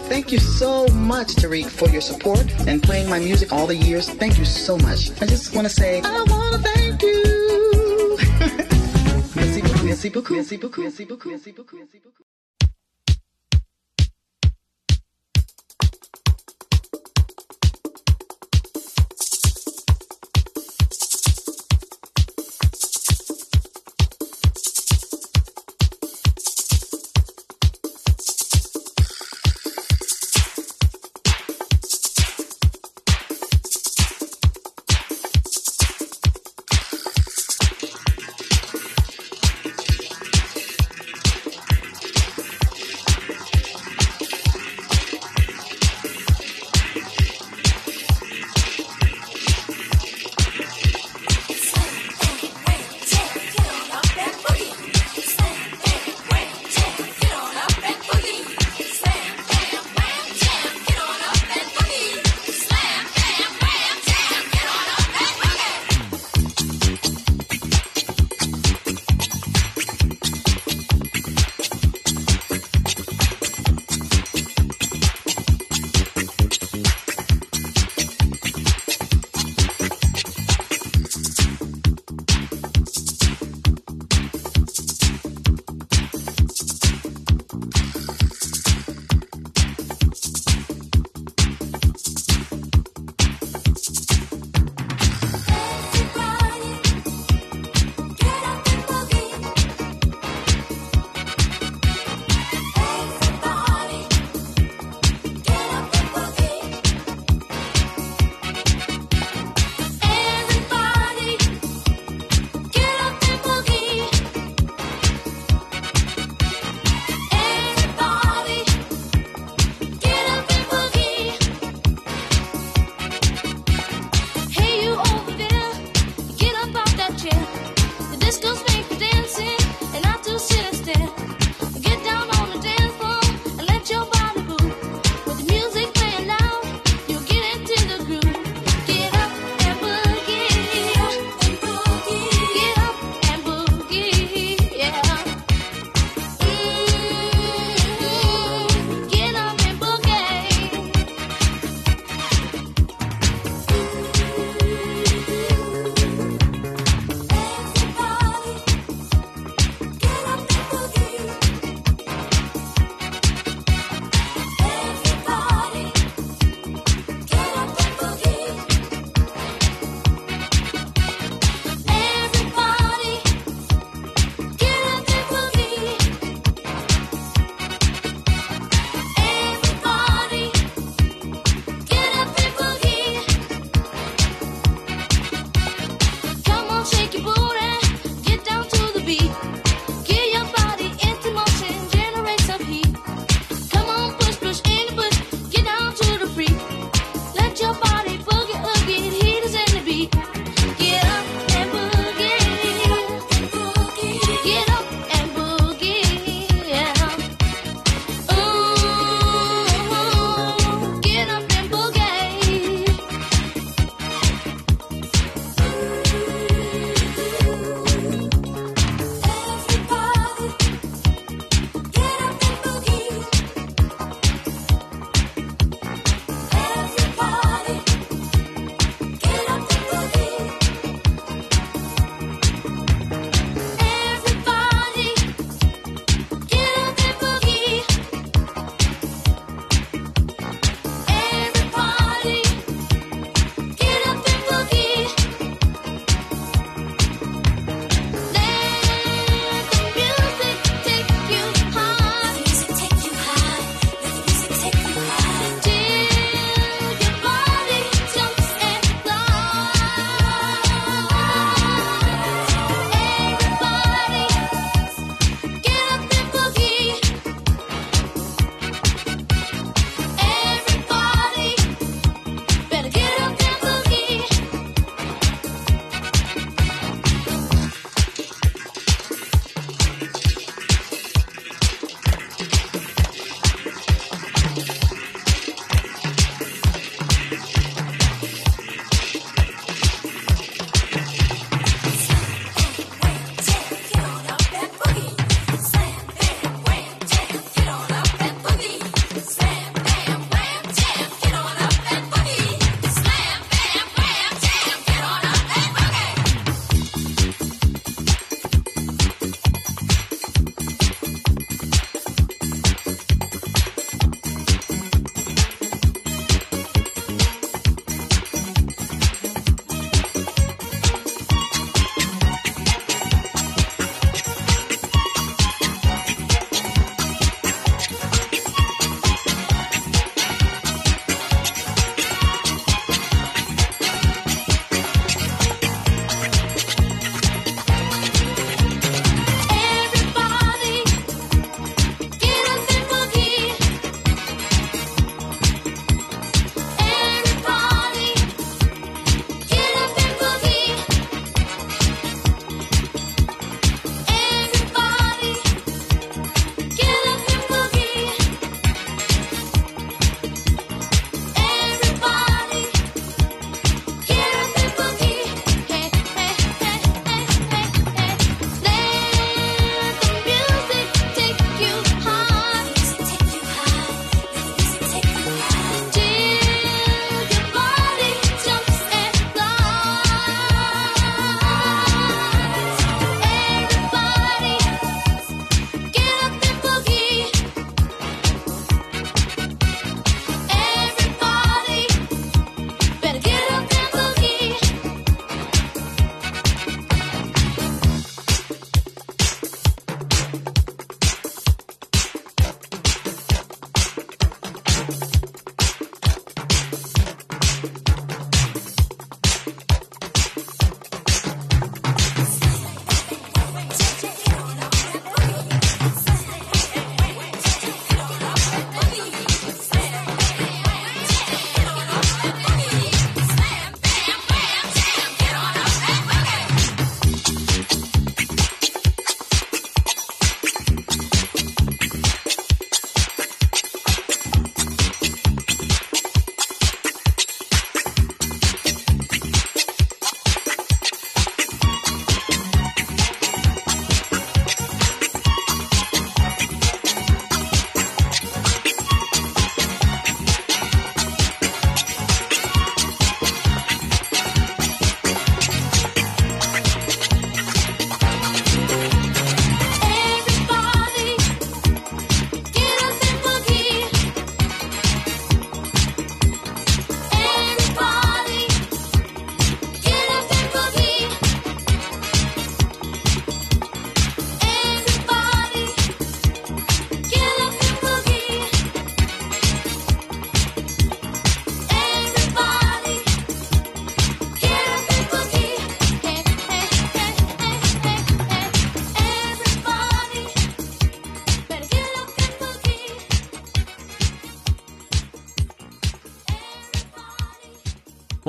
Thank 0.09 0.33
you 0.33 0.39
so 0.39 0.89
much, 0.89 1.29
Tariq, 1.37 1.67
for 1.67 1.91
your 1.91 2.01
support 2.01 2.45
and 2.67 2.83
playing 2.83 3.11
my 3.11 3.19
music 3.19 3.53
all 3.53 3.67
the 3.67 3.77
years. 3.77 4.09
Thank 4.09 4.39
you 4.39 4.47
so 4.47 4.79
much. 4.79 5.11
I 5.21 5.27
just 5.27 5.55
want 5.55 5.69
to 5.69 5.73
say, 5.75 6.01
I 6.03 6.23
want 6.23 6.55
to 6.55 6.71
thank 6.71 7.03
you. 7.03 8.19
Merci 9.37 9.61
beaucoup, 9.61 9.85
merci 9.85 10.09
beaucoup, 10.11 10.35
merci 10.35 10.57
beaucoup, 10.57 10.81
merci 10.83 11.05
beaucoup, 11.05 11.29
merci 11.31 11.53
beaucoup, 11.53 11.77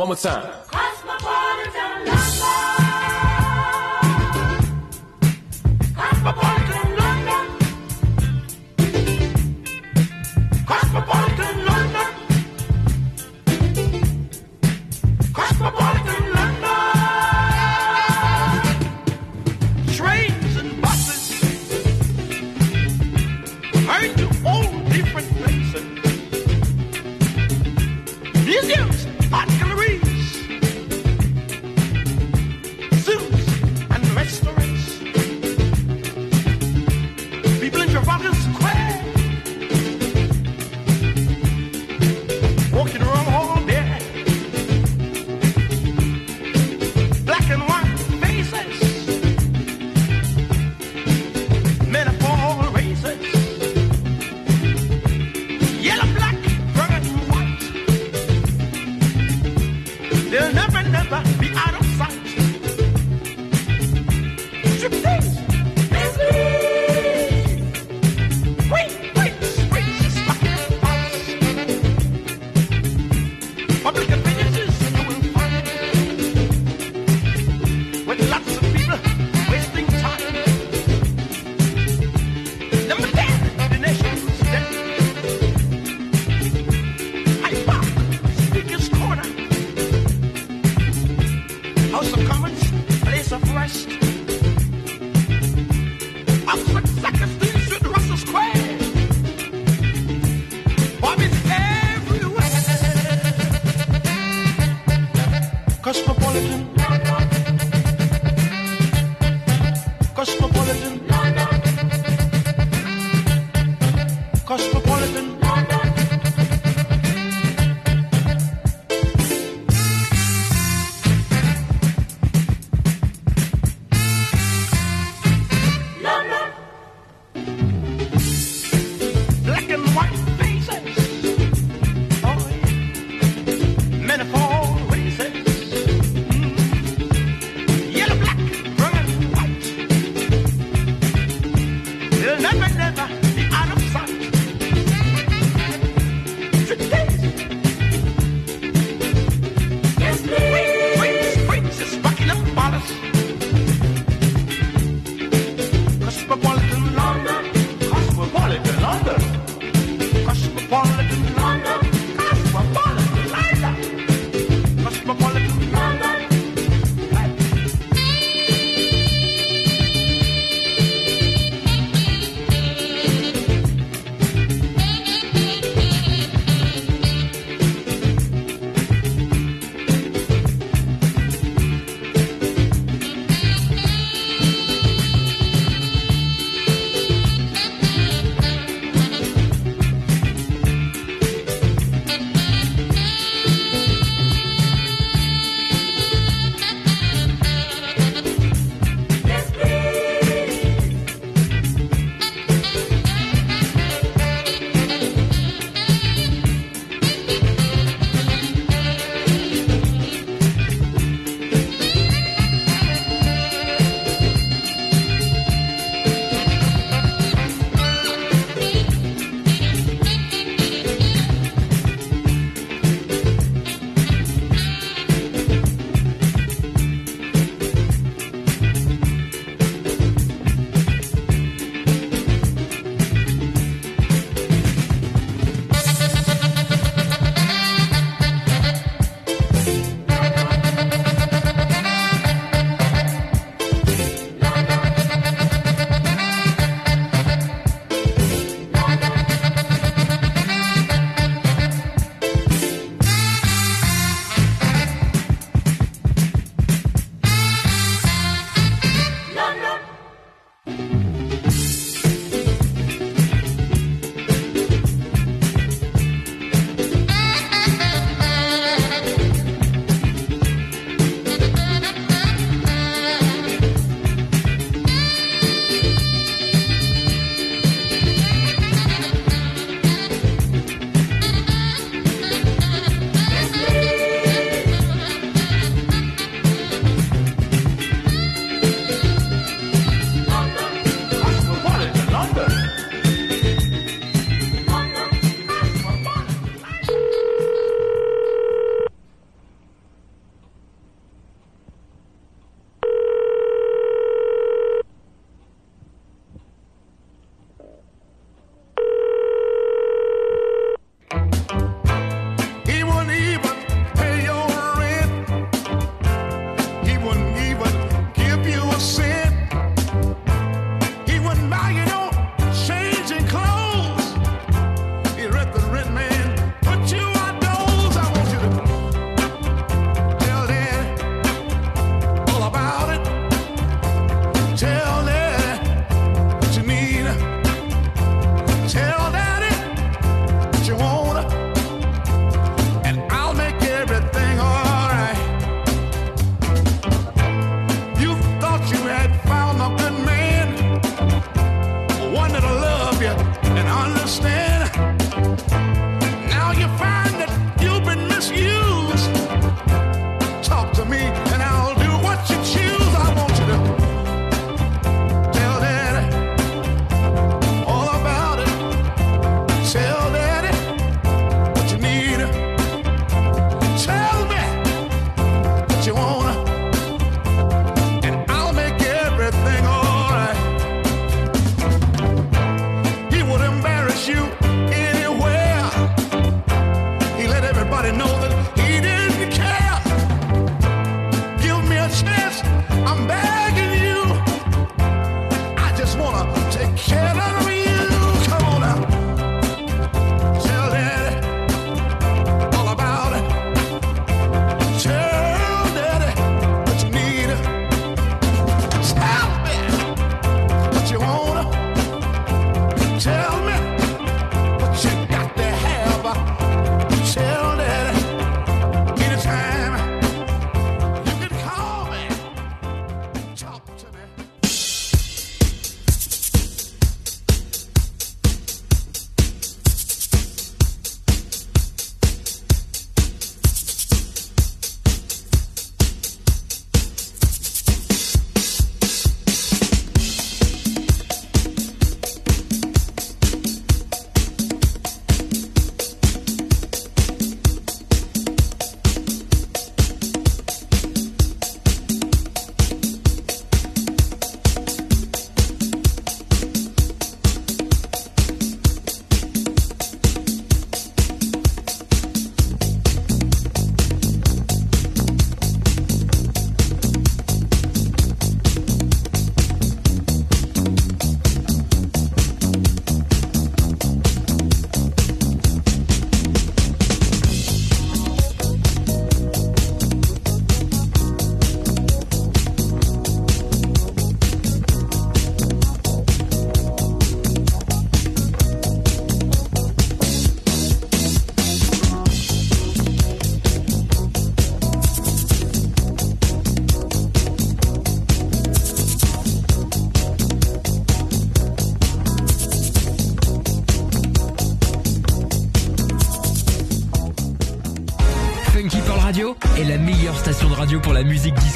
One 0.03 0.09
more 0.09 0.15
time. 0.17 0.62
They'll 60.33 60.51
never, 60.51 60.81
never 60.89 61.21
be 61.39 61.51
out 61.55 61.72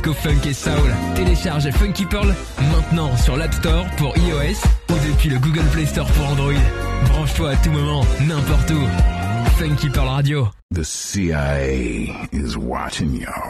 disco 0.07 0.13
funk 0.13 0.45
et 0.47 0.53
soul. 0.53 0.95
Télécharge 1.15 1.69
Funky 1.71 2.05
Pearl 2.05 2.34
maintenant 2.71 3.15
sur 3.17 3.35
l'App 3.35 3.53
Store 3.53 3.85
pour 3.97 4.15
iOS 4.17 4.57
ou 4.89 4.93
depuis 5.11 5.29
le 5.29 5.39
Google 5.39 5.65
Play 5.71 5.85
Store 5.85 6.07
pour 6.11 6.27
Android. 6.27 6.53
Branche-toi 7.09 7.51
à 7.51 7.55
tout 7.57 7.71
moment, 7.71 8.05
n'importe 8.27 8.71
où. 8.71 8.88
Funky 9.57 9.89
Pearl 9.89 10.07
Radio. 10.07 10.47
The 10.73 10.84
CIA 10.84 12.27
is 12.31 12.57
watching 12.57 13.15
y'all. 13.15 13.46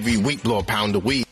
Every 0.00 0.16
week, 0.16 0.42
blow 0.42 0.60
a 0.60 0.62
pound 0.62 0.96
of 0.96 1.04
weed. 1.04 1.29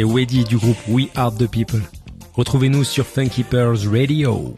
c'est 0.00 0.04
Weddy 0.04 0.44
du 0.44 0.56
groupe 0.56 0.78
We 0.88 1.08
Are 1.14 1.30
The 1.30 1.46
People. 1.46 1.82
Retrouvez-nous 2.32 2.84
sur 2.84 3.06
Funky 3.06 3.42
Pearls 3.42 3.86
Radio. 3.86 4.54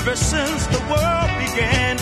ever 0.00 0.16
since 0.16 0.66
the 0.68 0.80
world 0.88 1.30
began. 1.44 1.98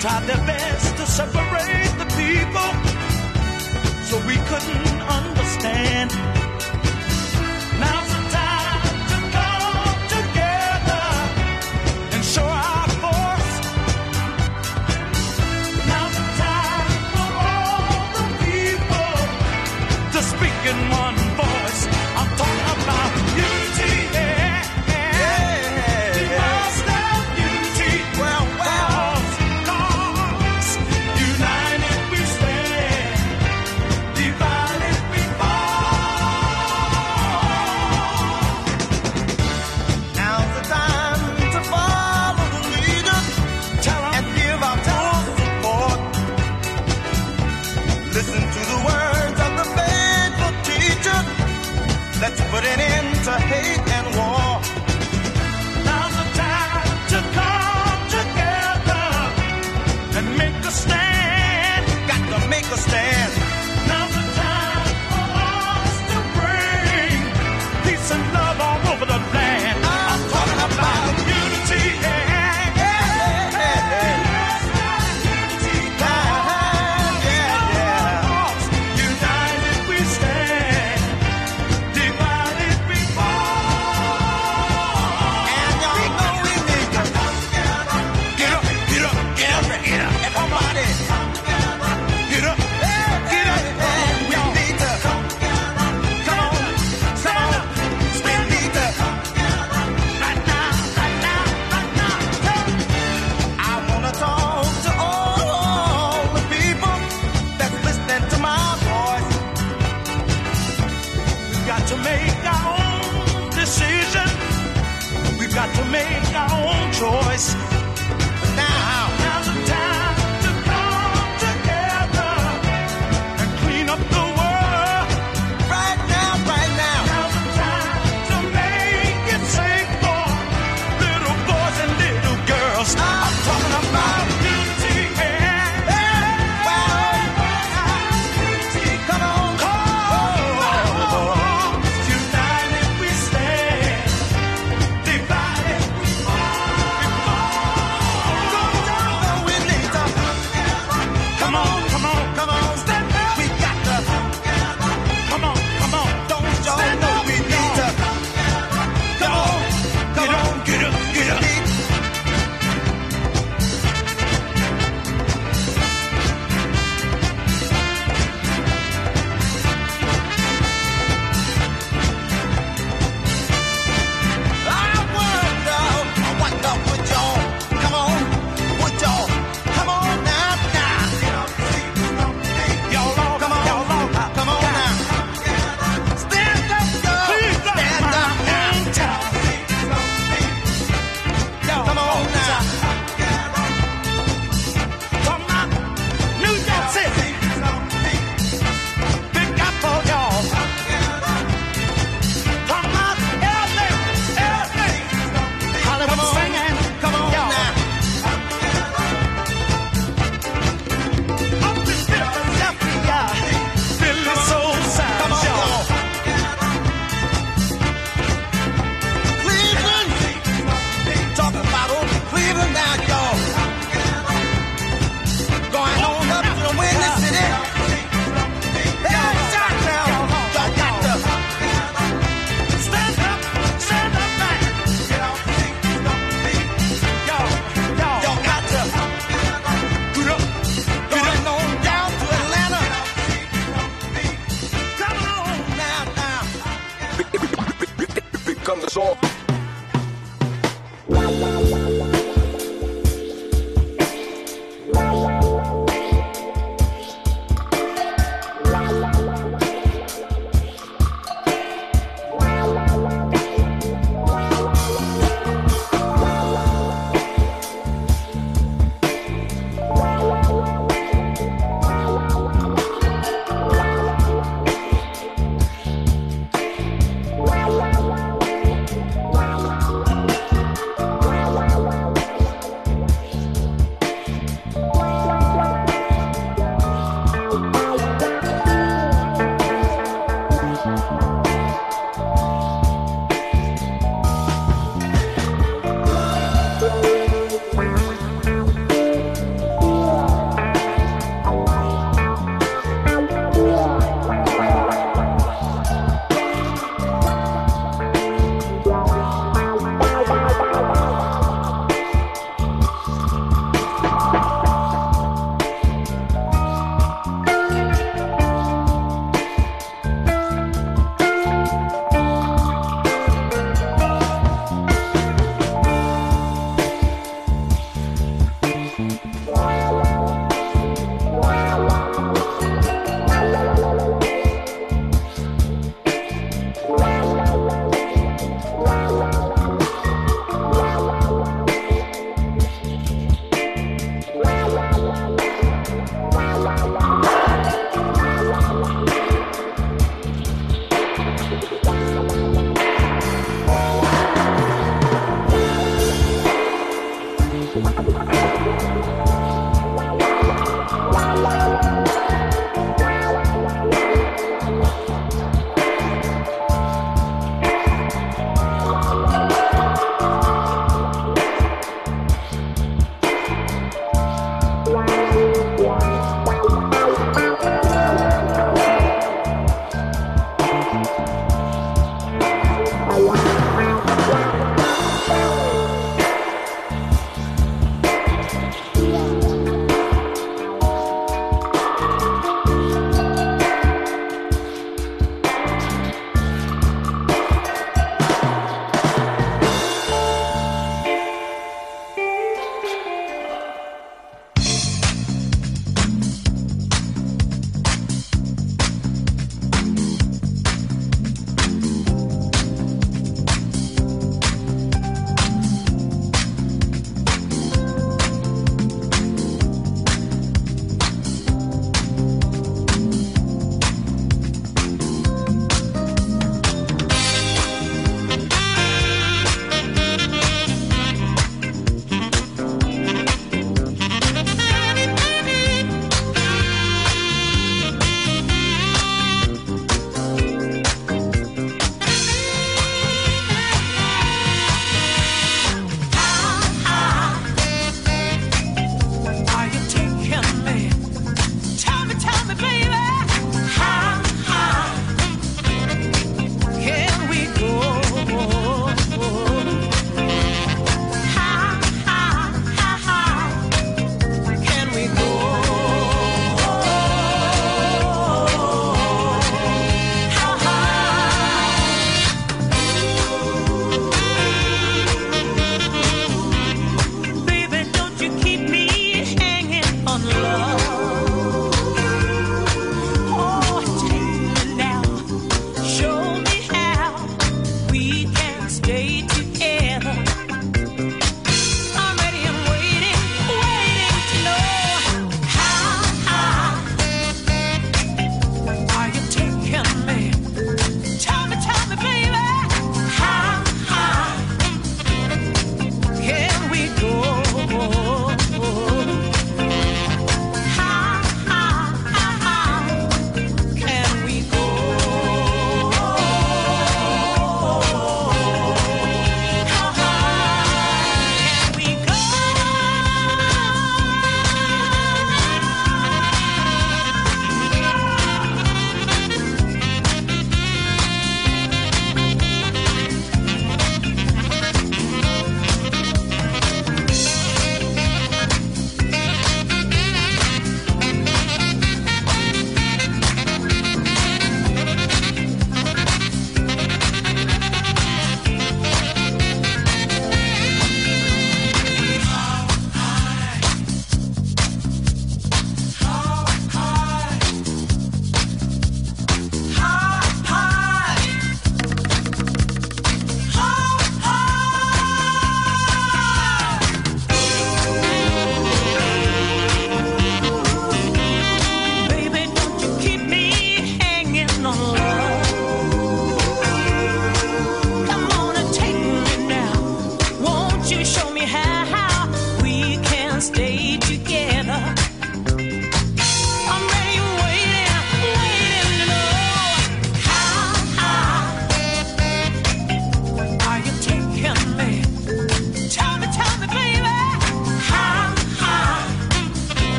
Tried 0.00 0.24
their 0.26 0.44
best 0.44 0.96
to 0.96 1.06
separate 1.06 1.92
the 2.02 2.08
people 2.18 2.70
so 4.02 4.16
we 4.26 4.34
couldn't 4.50 5.00
understand. 5.18 6.10